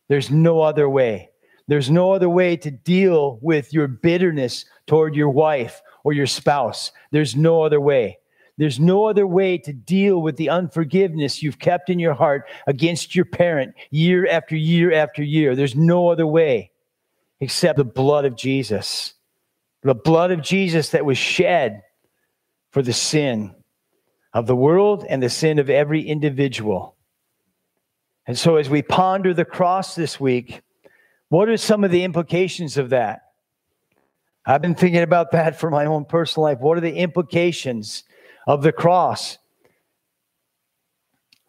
There's 0.08 0.30
no 0.30 0.60
other 0.60 0.88
way. 0.88 1.30
There's 1.66 1.90
no 1.90 2.12
other 2.12 2.28
way 2.28 2.56
to 2.58 2.70
deal 2.70 3.38
with 3.40 3.72
your 3.72 3.88
bitterness 3.88 4.66
toward 4.86 5.16
your 5.16 5.30
wife 5.30 5.82
or 6.04 6.12
your 6.12 6.26
spouse. 6.26 6.92
There's 7.10 7.34
no 7.34 7.62
other 7.62 7.80
way. 7.80 8.18
There's 8.56 8.78
no 8.78 9.06
other 9.06 9.26
way 9.26 9.58
to 9.58 9.72
deal 9.72 10.22
with 10.22 10.36
the 10.36 10.50
unforgiveness 10.50 11.42
you've 11.42 11.58
kept 11.58 11.90
in 11.90 11.98
your 11.98 12.14
heart 12.14 12.48
against 12.66 13.14
your 13.14 13.24
parent 13.24 13.74
year 13.90 14.28
after 14.28 14.54
year 14.54 14.92
after 14.92 15.24
year. 15.24 15.56
There's 15.56 15.74
no 15.74 16.08
other 16.08 16.26
way 16.26 16.70
except 17.40 17.78
the 17.78 17.84
blood 17.84 18.24
of 18.24 18.36
Jesus. 18.36 19.14
The 19.84 19.94
blood 19.94 20.32
of 20.32 20.42
Jesus 20.42 20.88
that 20.90 21.04
was 21.04 21.18
shed 21.18 21.82
for 22.70 22.82
the 22.82 22.92
sin 22.92 23.54
of 24.32 24.46
the 24.46 24.56
world 24.56 25.06
and 25.08 25.22
the 25.22 25.30
sin 25.30 25.60
of 25.60 25.70
every 25.70 26.02
individual. 26.02 26.96
And 28.26 28.38
so, 28.38 28.56
as 28.56 28.68
we 28.68 28.82
ponder 28.82 29.32
the 29.32 29.44
cross 29.44 29.94
this 29.94 30.18
week, 30.18 30.62
what 31.28 31.48
are 31.48 31.56
some 31.56 31.84
of 31.84 31.90
the 31.90 32.02
implications 32.02 32.78
of 32.78 32.90
that? 32.90 33.20
I've 34.46 34.62
been 34.62 34.74
thinking 34.74 35.02
about 35.02 35.32
that 35.32 35.58
for 35.58 35.70
my 35.70 35.84
own 35.84 36.04
personal 36.04 36.44
life. 36.44 36.58
What 36.58 36.76
are 36.78 36.82
the 36.82 36.96
implications 36.96 38.04
of 38.46 38.62
the 38.62 38.72
cross? 38.72 39.38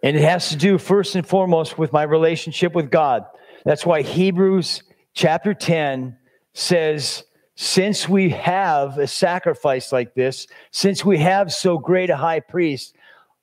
And 0.04 0.16
it 0.16 0.24
has 0.24 0.50
to 0.50 0.56
do 0.56 0.78
first 0.78 1.16
and 1.16 1.26
foremost 1.26 1.78
with 1.78 1.92
my 1.92 2.04
relationship 2.04 2.74
with 2.74 2.92
God. 2.92 3.24
That's 3.64 3.86
why 3.86 4.02
Hebrews 4.02 4.84
chapter 5.14 5.54
10 5.54 6.18
says, 6.54 7.24
since 7.56 8.08
we 8.10 8.30
have 8.30 8.98
a 8.98 9.08
sacrifice 9.08 9.92
like 9.92 10.14
this, 10.14 10.48
since 10.72 11.06
we 11.06 11.18
have 11.18 11.54
so 11.54 11.78
great 11.78 12.10
a 12.10 12.18
high 12.18 12.42
priest, 12.42 12.96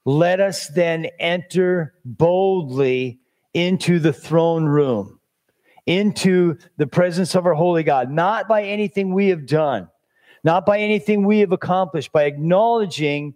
let 0.04 0.40
us 0.40 0.68
then 0.68 1.06
enter 1.18 1.94
boldly 2.04 3.18
into 3.54 3.98
the 3.98 4.12
throne 4.12 4.66
room, 4.66 5.18
into 5.86 6.58
the 6.76 6.86
presence 6.86 7.34
of 7.34 7.46
our 7.46 7.54
holy 7.54 7.82
God, 7.82 8.10
not 8.10 8.48
by 8.48 8.64
anything 8.64 9.14
we 9.14 9.28
have 9.28 9.46
done, 9.46 9.88
not 10.44 10.66
by 10.66 10.78
anything 10.78 11.24
we 11.24 11.40
have 11.40 11.52
accomplished, 11.52 12.12
by 12.12 12.24
acknowledging 12.24 13.34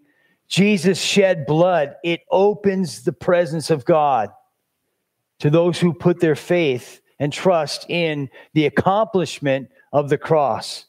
Jesus 0.48 1.00
shed 1.00 1.46
blood, 1.46 1.96
it 2.04 2.20
opens 2.30 3.02
the 3.02 3.12
presence 3.12 3.70
of 3.70 3.84
God 3.84 4.30
to 5.38 5.50
those 5.50 5.80
who 5.80 5.92
put 5.92 6.20
their 6.20 6.36
faith 6.36 7.00
and 7.18 7.32
trust 7.32 7.88
in 7.88 8.28
the 8.52 8.66
accomplishment 8.66 9.70
of 9.92 10.08
the 10.08 10.18
cross. 10.18 10.86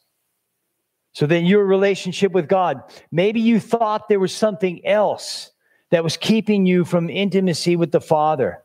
So 1.12 1.26
then 1.26 1.46
your 1.46 1.64
relationship 1.64 2.32
with 2.32 2.48
God, 2.48 2.82
maybe 3.10 3.40
you 3.40 3.58
thought 3.58 4.08
there 4.08 4.20
was 4.20 4.32
something 4.32 4.84
else 4.86 5.50
that 5.90 6.04
was 6.04 6.16
keeping 6.16 6.66
you 6.66 6.84
from 6.84 7.10
intimacy 7.10 7.76
with 7.76 7.92
the 7.92 8.00
Father. 8.00 8.62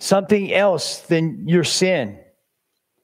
Something 0.00 0.52
else 0.52 1.00
than 1.00 1.48
your 1.48 1.64
sin. 1.64 2.18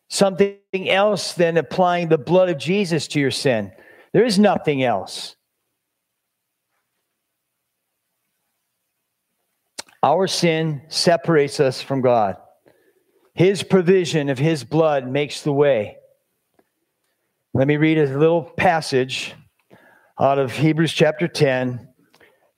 Something 0.08 0.58
else 0.74 1.34
than 1.34 1.56
applying 1.56 2.08
the 2.08 2.18
blood 2.18 2.48
of 2.48 2.58
Jesus 2.58 3.08
to 3.08 3.20
your 3.20 3.32
sin. 3.32 3.72
There 4.12 4.24
is 4.24 4.38
nothing 4.38 4.84
else. 4.84 5.34
Our 10.02 10.28
sin 10.28 10.82
separates 10.88 11.60
us 11.60 11.82
from 11.82 12.00
God. 12.00 12.36
His 13.34 13.64
provision 13.64 14.28
of 14.28 14.38
His 14.38 14.62
blood 14.62 15.08
makes 15.08 15.42
the 15.42 15.52
way. 15.52 15.96
Let 17.52 17.66
me 17.66 17.76
read 17.76 17.98
a 17.98 18.06
little 18.06 18.44
passage 18.44 19.34
out 20.18 20.38
of 20.38 20.52
Hebrews 20.52 20.92
chapter 20.92 21.26
10. 21.26 21.88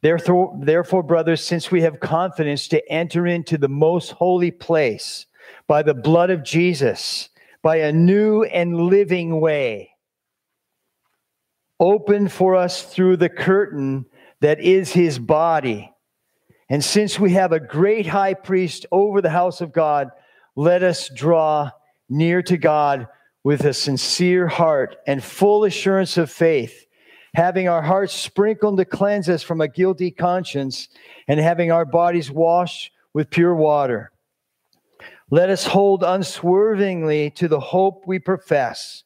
Therefore, 0.03 0.59
therefore, 0.61 1.03
brothers, 1.03 1.43
since 1.43 1.71
we 1.71 1.83
have 1.83 2.01
confidence 2.01 2.69
to 2.69 2.93
enter 2.93 3.27
into 3.27 3.57
the 3.57 3.69
most 3.69 4.13
holy 4.13 4.51
place 4.51 5.27
by 5.67 5.83
the 5.83 5.95
blood 5.95 6.31
of 6.31 6.45
Jesus, 6.45 7.31
by 7.63 7.77
a 7.77 7.93
new 7.93 8.45
and 8.45 8.77
living 8.77 9.41
way, 9.41 9.91
opened 11.81 12.33
for 12.33 12.55
us 12.55 12.83
through 12.83 13.17
the 13.17 13.29
curtain 13.29 14.05
that 14.41 14.61
is 14.61 14.93
his 14.93 15.19
body. 15.19 15.93
And 16.69 16.85
since 16.85 17.19
we 17.19 17.33
have 17.33 17.53
a 17.53 17.61
great 17.61 18.07
high 18.07 18.35
priest 18.35 18.87
over 18.93 19.23
the 19.23 19.31
house 19.31 19.61
of 19.61 19.73
God, 19.73 20.11
let 20.57 20.83
us 20.83 21.11
draw 21.15 21.71
near 22.09 22.43
to 22.43 22.57
God 22.57 23.07
with 23.45 23.65
a 23.65 23.75
sincere 23.75 24.49
heart 24.49 24.97
and 25.07 25.23
full 25.23 25.65
assurance 25.65 26.17
of 26.17 26.31
faith, 26.31 26.87
having 27.35 27.69
our 27.69 27.83
hearts 27.83 28.15
sprinkled 28.15 28.79
to 28.79 28.85
cleanse 28.85 29.29
us 29.29 29.43
from 29.43 29.61
a 29.61 29.69
guilty 29.69 30.11
conscience, 30.11 30.89
and 31.29 31.39
having 31.39 31.71
our 31.71 31.85
bodies 31.85 32.31
washed 32.31 32.91
with 33.13 33.31
pure 33.31 33.55
water. 33.55 34.11
Let 35.31 35.51
us 35.51 35.67
hold 35.67 36.03
unswervingly 36.03 37.31
to 37.33 37.49
the 37.49 37.61
hope 37.61 38.05
we 38.07 38.19
profess, 38.19 39.05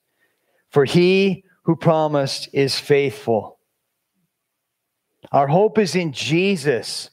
for 0.70 0.84
he 0.84 1.44
who 1.64 1.76
promised 1.76 2.48
is 2.52 2.78
faithful. 2.78 3.58
Our 5.32 5.48
hope 5.48 5.78
is 5.78 5.94
in 5.94 6.12
Jesus 6.12 7.10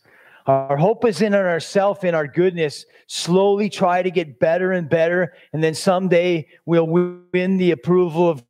our 0.48 0.78
hope 0.78 1.04
is 1.06 1.22
in 1.22 1.36
ourselves, 1.36 2.04
in 2.04 2.16
our 2.16 2.26
goodness, 2.26 2.86
slowly 3.08 3.70
try 3.70 4.02
to 4.02 4.10
get 4.10 4.40
better 4.40 4.72
and 4.72 4.90
better, 4.90 5.34
and 5.52 5.62
then 5.62 5.76
someday 5.76 6.48
we'll 6.66 6.88
win 6.88 7.58
the 7.58 7.72
approval 7.72 8.30
of 8.30 8.44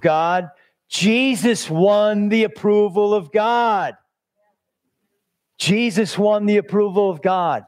God. 0.00 0.48
Jesus 0.88 1.68
won 1.68 2.28
the 2.28 2.44
approval 2.44 3.12
of 3.12 3.32
God. 3.32 3.96
Jesus 5.58 6.16
won 6.16 6.46
the 6.46 6.58
approval 6.58 7.10
of 7.10 7.22
God. 7.22 7.64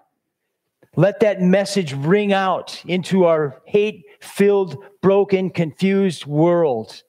Let 0.96 1.20
that 1.20 1.40
message 1.40 1.94
ring 1.94 2.32
out 2.32 2.80
into 2.86 3.24
our 3.24 3.60
hate 3.64 4.04
filled, 4.20 4.76
broken, 5.02 5.50
confused 5.50 6.26
world. 6.26 7.02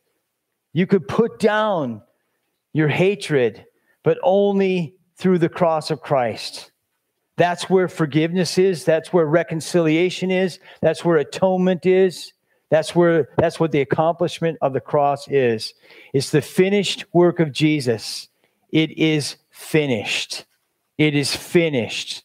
You 0.73 0.87
could 0.87 1.07
put 1.07 1.39
down 1.39 2.01
your 2.73 2.87
hatred, 2.87 3.65
but 4.03 4.17
only 4.23 4.95
through 5.17 5.39
the 5.39 5.49
cross 5.49 5.91
of 5.91 6.01
Christ. 6.01 6.71
That's 7.37 7.69
where 7.69 7.87
forgiveness 7.87 8.57
is. 8.57 8.85
That's 8.85 9.11
where 9.11 9.25
reconciliation 9.25 10.31
is. 10.31 10.59
That's 10.81 11.03
where 11.03 11.17
atonement 11.17 11.85
is. 11.85 12.33
That's 12.69 12.95
where 12.95 13.29
that's 13.37 13.59
what 13.59 13.71
the 13.71 13.81
accomplishment 13.81 14.57
of 14.61 14.73
the 14.73 14.81
cross 14.81 15.27
is. 15.27 15.73
It's 16.13 16.31
the 16.31 16.41
finished 16.41 17.05
work 17.13 17.39
of 17.39 17.51
Jesus. 17.51 18.29
It 18.71 18.97
is 18.97 19.37
finished. 19.49 20.45
It 20.97 21.15
is 21.15 21.35
finished. 21.35 22.23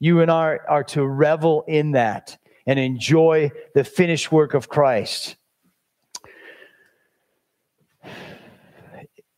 You 0.00 0.20
and 0.20 0.30
I 0.30 0.58
are 0.68 0.84
to 0.84 1.06
revel 1.06 1.64
in 1.68 1.92
that 1.92 2.38
and 2.66 2.78
enjoy 2.78 3.50
the 3.74 3.84
finished 3.84 4.32
work 4.32 4.54
of 4.54 4.68
Christ. 4.68 5.36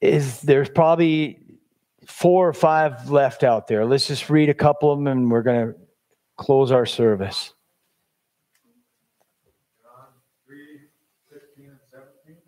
Is 0.01 0.41
there's 0.43 0.69
probably 0.69 1.44
four 2.15 2.47
or 2.47 2.55
five 2.55 3.11
left 3.11 3.43
out 3.43 3.67
there. 3.67 3.83
Let's 3.83 4.07
just 4.07 4.31
read 4.31 4.47
a 4.47 4.55
couple 4.55 4.87
of 4.95 5.03
them 5.03 5.11
and 5.11 5.27
we're 5.27 5.43
going 5.43 5.67
to 5.67 5.75
close 6.39 6.71
our 6.71 6.87
service. 6.87 7.51
John 9.83 10.15
3, 10.47 10.79
16 11.27 11.75
and 11.75 11.83
17. 11.83 12.39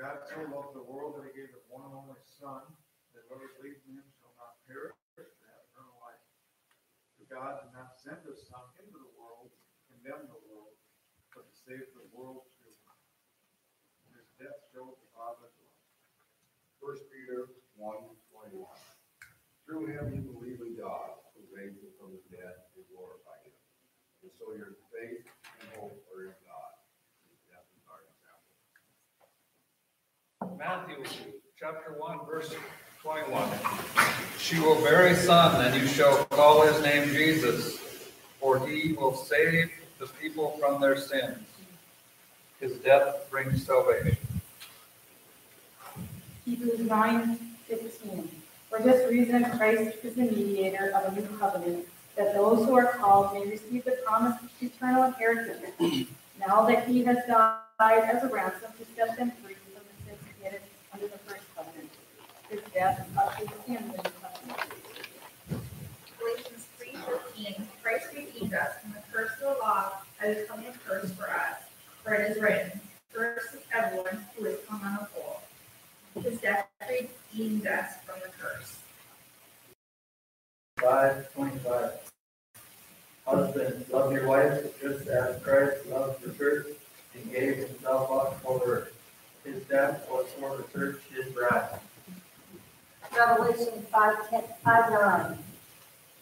God 0.00 0.24
so 0.24 0.40
loved 0.48 0.72
the 0.72 0.88
world 0.88 1.20
that 1.20 1.28
he 1.28 1.36
gave 1.36 1.52
his 1.52 1.68
one 1.68 1.84
and 1.84 2.00
only 2.00 2.16
Son, 2.24 2.64
that 3.12 3.28
whoever 3.28 3.52
believes 3.60 3.84
in 3.84 4.00
him 4.00 4.08
shall 4.16 4.32
not 4.40 4.56
perish, 4.64 4.96
but 5.20 5.28
have 5.52 5.60
eternal 5.68 6.00
life. 6.00 6.24
For 7.20 7.28
God 7.28 7.60
did 7.60 7.76
not 7.76 7.92
send 8.00 8.24
his 8.24 8.40
Son 8.48 8.64
into 8.80 8.96
the 8.96 9.12
world 9.20 9.52
to 9.52 9.80
condemn 9.92 10.32
the 10.32 10.40
world, 10.48 10.72
but 11.36 11.44
to 11.44 11.54
save 11.60 11.92
the 11.92 12.08
world 12.08 12.48
through 12.56 12.72
him. 12.72 12.96
His 14.16 14.24
death 14.40 14.64
showed 14.72 14.96
the 14.96 15.08
Father's 15.12 15.52
love. 15.60 15.76
First 16.80 17.04
Peter 17.12 17.52
1, 17.76 17.92
21. 17.92 18.25
Through 19.66 19.86
him 19.86 20.14
you 20.14 20.22
believe 20.22 20.60
in 20.60 20.76
God, 20.78 21.10
who 21.34 21.42
raised 21.50 21.82
him 21.82 21.90
from 21.98 22.14
the 22.14 22.22
dead 22.30 22.54
and 22.76 22.84
glorified 22.94 23.42
him. 23.42 23.52
And 24.22 24.30
so 24.38 24.54
your 24.54 24.78
faith 24.94 25.26
and 25.60 25.68
hope 25.74 25.98
are 26.14 26.22
in 26.22 26.34
God. 26.46 26.72
His 27.26 27.34
death 27.50 27.66
our 27.90 28.06
example. 30.46 30.56
Matthew 30.56 31.02
chapter 31.58 31.98
1, 31.98 32.18
verse 32.30 32.54
21. 33.02 33.48
She 34.38 34.60
will 34.60 34.80
bear 34.82 35.08
a 35.08 35.16
son, 35.16 35.64
and 35.66 35.74
you 35.74 35.88
shall 35.88 36.24
call 36.26 36.64
his 36.64 36.80
name 36.84 37.08
Jesus, 37.08 37.76
for 38.38 38.64
he 38.68 38.92
will 38.92 39.16
save 39.16 39.72
the 39.98 40.06
people 40.06 40.56
from 40.60 40.80
their 40.80 40.96
sins. 40.96 41.38
His 42.60 42.74
death 42.78 43.28
brings 43.30 43.66
salvation. 43.66 44.16
Hebrews 46.44 46.80
nine 46.80 47.36
fifteen. 47.66 48.30
For 48.68 48.80
this 48.80 49.10
reason, 49.10 49.44
Christ 49.56 49.98
is 50.02 50.14
the 50.14 50.22
mediator 50.22 50.92
of 50.94 51.12
a 51.12 51.20
new 51.20 51.26
covenant, 51.38 51.86
that 52.16 52.34
those 52.34 52.66
who 52.66 52.76
are 52.76 52.92
called 52.94 53.34
may 53.34 53.48
receive 53.48 53.84
the 53.84 53.98
promised 54.04 54.44
eternal 54.60 55.04
inheritance. 55.04 56.08
Now 56.38 56.66
that 56.66 56.86
he 56.86 57.02
has 57.04 57.16
died 57.26 58.04
as 58.04 58.22
a 58.22 58.28
ransom 58.28 58.70
to 58.78 58.84
set 58.94 59.16
them 59.16 59.32
free 59.42 59.54
from 59.54 59.72
the 59.74 60.04
sins 60.04 60.20
committed 60.36 60.60
under 60.92 61.08
the 61.08 61.18
first 61.18 61.42
covenant. 61.56 61.88
His 62.50 62.60
death 62.74 63.08
ushers 63.16 63.48
in 63.66 63.74
the 63.74 63.80
new 63.80 63.96
covenant. 64.20 64.60
Galatians 66.18 66.66
three 66.76 66.92
fifteen, 66.92 67.66
Christ 67.82 68.08
redeemed 68.14 68.52
us 68.52 68.72
from 68.82 68.92
the 68.92 69.02
curse 69.10 69.32
of 69.42 69.54
the 69.54 69.60
law 69.62 69.92
by 70.20 70.34
becoming 70.34 70.66
a 70.66 70.72
curse 70.86 71.10
for 71.12 71.30
us. 71.30 71.56
For 72.04 72.12
it 72.14 72.30
is 72.30 72.42
written, 72.42 72.80
Cursed 73.12 73.54
is 73.54 73.60
everyone 73.72 74.26
who 74.36 74.44
is 74.44 74.58
hung 74.68 74.82
on 74.82 74.94
a 74.94 75.08
pole. 75.14 75.40
His 76.22 76.40
death 76.40 76.66
redeemed 76.88 77.66
us 77.66 77.94
from 78.04 78.16
the 78.24 78.30
curse. 78.38 78.78
Five 80.80 81.32
twenty-five. 81.34 81.92
Husbands, 83.26 83.90
love 83.90 84.12
your 84.12 84.26
wives 84.26 84.68
just 84.80 85.08
as 85.08 85.42
Christ 85.42 85.86
loved 85.86 86.22
the 86.22 86.32
church 86.32 86.68
and 87.14 87.30
gave 87.32 87.56
himself 87.56 88.10
up 88.10 88.40
for 88.40 88.58
her. 88.60 88.88
His 89.44 89.62
death 89.64 90.06
was 90.08 90.26
for 90.38 90.56
the 90.56 90.64
church, 90.72 91.02
his 91.14 91.32
bride. 91.32 91.80
Revelation 93.16 93.82
5, 93.92 94.30
10, 94.30 94.42
5 94.64 94.92
9. 94.92 95.38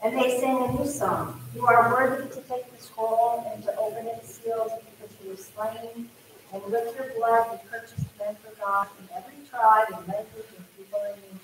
And 0.02 0.18
they 0.18 0.40
sang 0.40 0.62
a 0.62 0.72
new 0.72 0.86
song. 0.86 1.40
You 1.54 1.66
are 1.66 1.90
worthy 1.92 2.28
to 2.28 2.40
take 2.42 2.70
the 2.76 2.82
scroll 2.82 3.44
and 3.52 3.62
to 3.64 3.76
open 3.76 4.06
its 4.06 4.34
seals 4.34 4.72
because 4.78 5.16
you 5.22 5.30
were 5.30 5.36
slain, 5.36 6.08
and 6.52 6.62
with 6.64 6.94
your 6.96 7.12
blood 7.16 7.46
you 7.52 7.70
purchased 7.70 8.03
men 8.24 8.36
for 8.36 8.54
God 8.60 8.88
from 8.88 9.08
every 9.16 9.34
tribe 9.48 9.86
and 9.88 10.08
language 10.08 10.46
and 10.56 10.76
people 10.76 11.00
and 11.06 11.16
nation. 11.22 11.40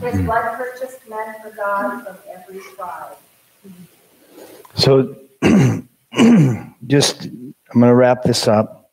His 0.00 0.20
hmm. 0.20 0.26
blood 0.26 0.56
purchased 0.56 1.08
men 1.08 1.34
for 1.42 1.50
God 1.56 2.04
from 2.04 2.16
every 2.28 2.60
tribe. 2.74 3.16
So, 4.74 5.16
just 6.86 7.24
I'm 7.24 7.80
going 7.80 7.90
to 7.90 7.94
wrap 7.94 8.22
this 8.22 8.48
up. 8.48 8.90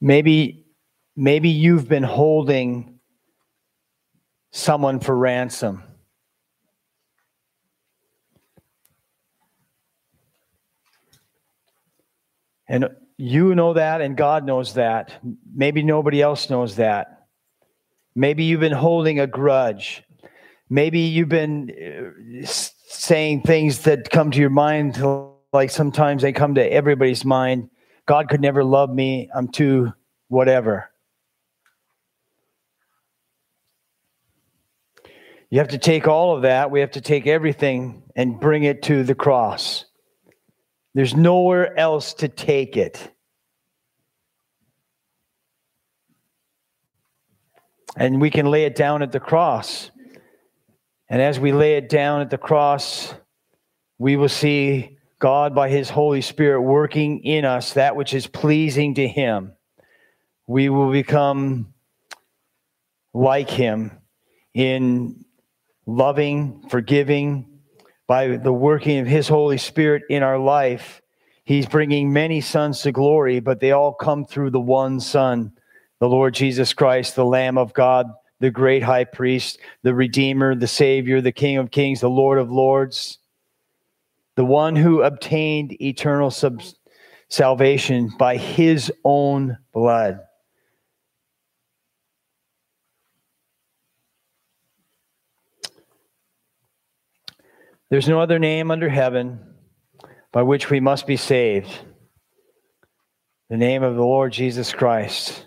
Maybe, 0.00 0.66
maybe 1.16 1.48
you've 1.48 1.88
been 1.88 2.02
holding 2.02 2.98
someone 4.50 5.00
for 5.00 5.16
ransom. 5.16 5.82
And 12.68 12.88
you 13.22 13.54
know 13.54 13.74
that, 13.74 14.00
and 14.00 14.16
God 14.16 14.44
knows 14.44 14.74
that. 14.74 15.12
Maybe 15.54 15.84
nobody 15.84 16.20
else 16.20 16.50
knows 16.50 16.74
that. 16.76 17.28
Maybe 18.16 18.42
you've 18.42 18.58
been 18.58 18.72
holding 18.72 19.20
a 19.20 19.28
grudge. 19.28 20.02
Maybe 20.68 20.98
you've 21.02 21.28
been 21.28 21.70
uh, 21.70 22.44
saying 22.44 23.42
things 23.42 23.84
that 23.84 24.10
come 24.10 24.32
to 24.32 24.40
your 24.40 24.50
mind, 24.50 25.00
like 25.52 25.70
sometimes 25.70 26.22
they 26.22 26.32
come 26.32 26.56
to 26.56 26.72
everybody's 26.72 27.24
mind. 27.24 27.70
God 28.06 28.28
could 28.28 28.40
never 28.40 28.64
love 28.64 28.90
me. 28.90 29.30
I'm 29.32 29.46
too 29.46 29.92
whatever. 30.26 30.90
You 35.48 35.60
have 35.60 35.68
to 35.68 35.78
take 35.78 36.08
all 36.08 36.34
of 36.34 36.42
that. 36.42 36.72
We 36.72 36.80
have 36.80 36.90
to 36.92 37.00
take 37.00 37.28
everything 37.28 38.02
and 38.16 38.40
bring 38.40 38.64
it 38.64 38.82
to 38.84 39.04
the 39.04 39.14
cross. 39.14 39.84
There's 40.94 41.14
nowhere 41.14 41.78
else 41.78 42.14
to 42.14 42.26
take 42.26 42.76
it. 42.76 43.11
And 47.96 48.20
we 48.20 48.30
can 48.30 48.46
lay 48.46 48.64
it 48.64 48.74
down 48.74 49.02
at 49.02 49.12
the 49.12 49.20
cross. 49.20 49.90
And 51.08 51.20
as 51.20 51.38
we 51.38 51.52
lay 51.52 51.74
it 51.74 51.88
down 51.88 52.20
at 52.22 52.30
the 52.30 52.38
cross, 52.38 53.14
we 53.98 54.16
will 54.16 54.28
see 54.28 54.98
God, 55.18 55.54
by 55.54 55.68
His 55.68 55.88
Holy 55.88 56.20
Spirit, 56.20 56.62
working 56.62 57.22
in 57.22 57.44
us 57.44 57.74
that 57.74 57.94
which 57.94 58.12
is 58.12 58.26
pleasing 58.26 58.94
to 58.94 59.06
Him. 59.06 59.52
We 60.48 60.68
will 60.68 60.90
become 60.90 61.74
like 63.14 63.48
Him 63.48 63.92
in 64.52 65.24
loving, 65.86 66.64
forgiving, 66.68 67.60
by 68.08 68.36
the 68.36 68.52
working 68.52 68.98
of 68.98 69.06
His 69.06 69.28
Holy 69.28 69.58
Spirit 69.58 70.02
in 70.10 70.24
our 70.24 70.38
life. 70.38 71.00
He's 71.44 71.66
bringing 71.66 72.12
many 72.12 72.40
sons 72.40 72.82
to 72.82 72.90
glory, 72.90 73.38
but 73.38 73.60
they 73.60 73.70
all 73.70 73.94
come 73.94 74.24
through 74.24 74.50
the 74.50 74.60
one 74.60 74.98
Son, 74.98 75.52
the 76.02 76.08
Lord 76.08 76.34
Jesus 76.34 76.72
Christ, 76.72 77.14
the 77.14 77.24
Lamb 77.24 77.56
of 77.56 77.72
God, 77.72 78.12
the 78.40 78.50
great 78.50 78.82
high 78.82 79.04
priest, 79.04 79.60
the 79.84 79.94
Redeemer, 79.94 80.56
the 80.56 80.66
Savior, 80.66 81.20
the 81.20 81.30
King 81.30 81.58
of 81.58 81.70
kings, 81.70 82.00
the 82.00 82.10
Lord 82.10 82.40
of 82.40 82.50
lords, 82.50 83.18
the 84.34 84.44
one 84.44 84.74
who 84.74 85.02
obtained 85.02 85.80
eternal 85.80 86.32
sub- 86.32 86.60
salvation 87.28 88.10
by 88.18 88.36
his 88.36 88.92
own 89.04 89.58
blood. 89.72 90.18
There's 97.90 98.08
no 98.08 98.20
other 98.20 98.40
name 98.40 98.72
under 98.72 98.88
heaven 98.88 99.38
by 100.32 100.42
which 100.42 100.68
we 100.68 100.80
must 100.80 101.06
be 101.06 101.16
saved. 101.16 101.70
The 103.50 103.56
name 103.56 103.84
of 103.84 103.94
the 103.94 104.02
Lord 104.02 104.32
Jesus 104.32 104.72
Christ, 104.72 105.46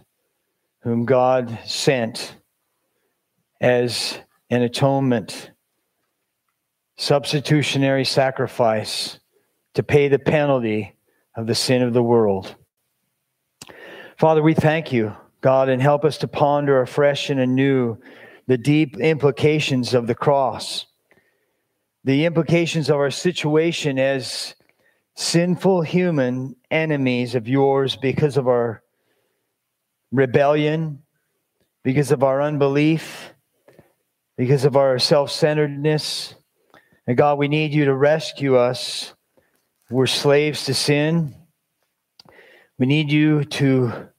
whom 0.85 1.03
God 1.03 1.59
sent 1.65 2.37
as 3.59 4.17
an 4.49 4.61
atonement, 4.61 5.51
substitutionary 6.95 8.05
sacrifice 8.05 9.19
to 9.73 9.83
pay 9.83 10.07
the 10.07 10.19
penalty 10.19 10.95
of 11.35 11.47
the 11.47 11.55
sin 11.55 11.81
of 11.81 11.91
the 11.91 12.03
world. 12.03 12.55
Father, 14.17 14.41
we 14.41 14.53
thank 14.53 14.93
you, 14.93 15.13
God, 15.41 15.67
and 15.67 15.81
help 15.81 16.05
us 16.05 16.19
to 16.19 16.27
ponder 16.29 16.79
afresh 16.79 17.29
and 17.29 17.41
anew 17.41 17.97
the 18.47 18.57
deep 18.57 18.95
implications 18.97 19.93
of 19.93 20.07
the 20.07 20.15
cross 20.15 20.85
the 22.05 22.25
implications 22.25 22.87
of 22.87 22.97
our 22.97 23.09
situation 23.09 23.97
as 23.97 24.53
sinful 25.15 25.81
human 25.81 26.55
enemies 26.69 27.33
of 27.33 27.47
yours 27.47 27.95
because 27.95 28.37
of 28.37 28.47
our 28.47 28.83
rebellion, 30.15 31.03
because 31.83 32.11
of 32.11 32.23
our 32.23 32.41
unbelief, 32.41 33.33
because 34.37 34.65
of 34.65 34.75
our 34.75 34.99
self 34.99 35.31
centeredness. 35.31 36.35
And 37.07 37.15
God, 37.15 37.37
we 37.37 37.47
need 37.47 37.73
you 37.73 37.85
to 37.85 37.93
rescue 37.93 38.55
us. 38.55 39.13
We're 39.89 40.07
slaves 40.07 40.65
to 40.65 40.73
sin. 40.73 41.35
We 42.79 42.87
need 42.87 43.11
you 43.11 43.45
to 43.45 44.09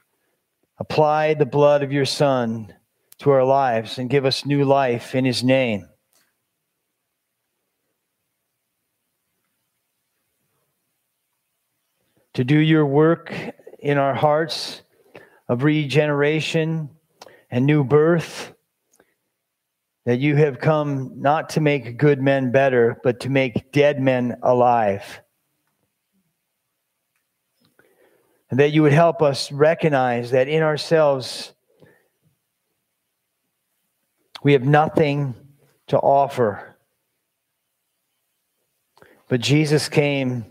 apply 0.78 1.34
the 1.34 1.47
blood 1.47 1.82
of 1.82 1.92
your 1.92 2.05
Son 2.05 2.72
to 3.18 3.30
our 3.30 3.44
lives 3.44 3.99
and 3.99 4.09
give 4.09 4.24
us 4.24 4.47
new 4.47 4.64
life 4.64 5.14
in 5.14 5.24
his 5.24 5.42
name. 5.42 5.88
to 12.36 12.44
do 12.44 12.59
your 12.59 12.84
work 12.84 13.34
in 13.78 13.97
our 13.97 14.12
hearts 14.12 14.82
of 15.49 15.62
regeneration 15.62 16.90
and 17.51 17.66
new 17.66 17.84
birth. 17.84 18.53
That 20.05 20.20
you 20.20 20.36
have 20.36 20.61
come 20.61 21.20
not 21.20 21.51
to 21.51 21.61
make 21.61 21.99
good 21.99 22.22
men 22.22 22.53
better, 22.53 22.97
but 23.03 23.20
to 23.20 23.30
make 23.30 23.72
dead 23.72 24.01
men 24.01 24.36
alive. 24.42 25.20
And 28.51 28.61
that 28.61 28.70
you 28.70 28.82
would 28.82 28.92
help 28.92 29.22
us 29.22 29.51
recognize 29.51 30.30
that 30.30 30.47
in 30.47 30.62
ourselves 30.62 31.53
we 34.44 34.53
have 34.53 34.62
nothing 34.62 35.34
to 35.88 35.99
offer. 35.99 36.76
But 39.28 39.40
Jesus 39.40 39.88
came 39.88 40.47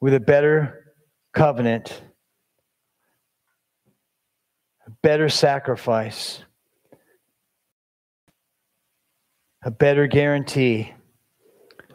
with 0.00 0.14
a 0.14 0.20
better 0.20 0.96
covenant, 1.32 2.02
better 5.04 5.28
sacrifice, 5.28 6.42
a 9.62 9.70
better 9.70 10.06
guarantee, 10.06 10.94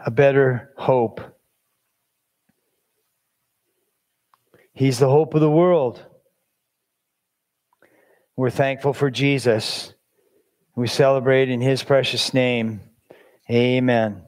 a 0.05 0.11
better 0.11 0.69
hope. 0.77 1.19
He's 4.73 4.99
the 4.99 5.09
hope 5.09 5.33
of 5.33 5.41
the 5.41 5.49
world. 5.49 6.05
We're 8.35 8.51
thankful 8.51 8.93
for 8.93 9.09
Jesus. 9.09 9.91
We 10.75 10.85
celebrate 10.85 11.49
in 11.49 11.61
his 11.61 11.81
precious 11.81 12.31
name. 12.31 12.81
Amen. 13.49 14.21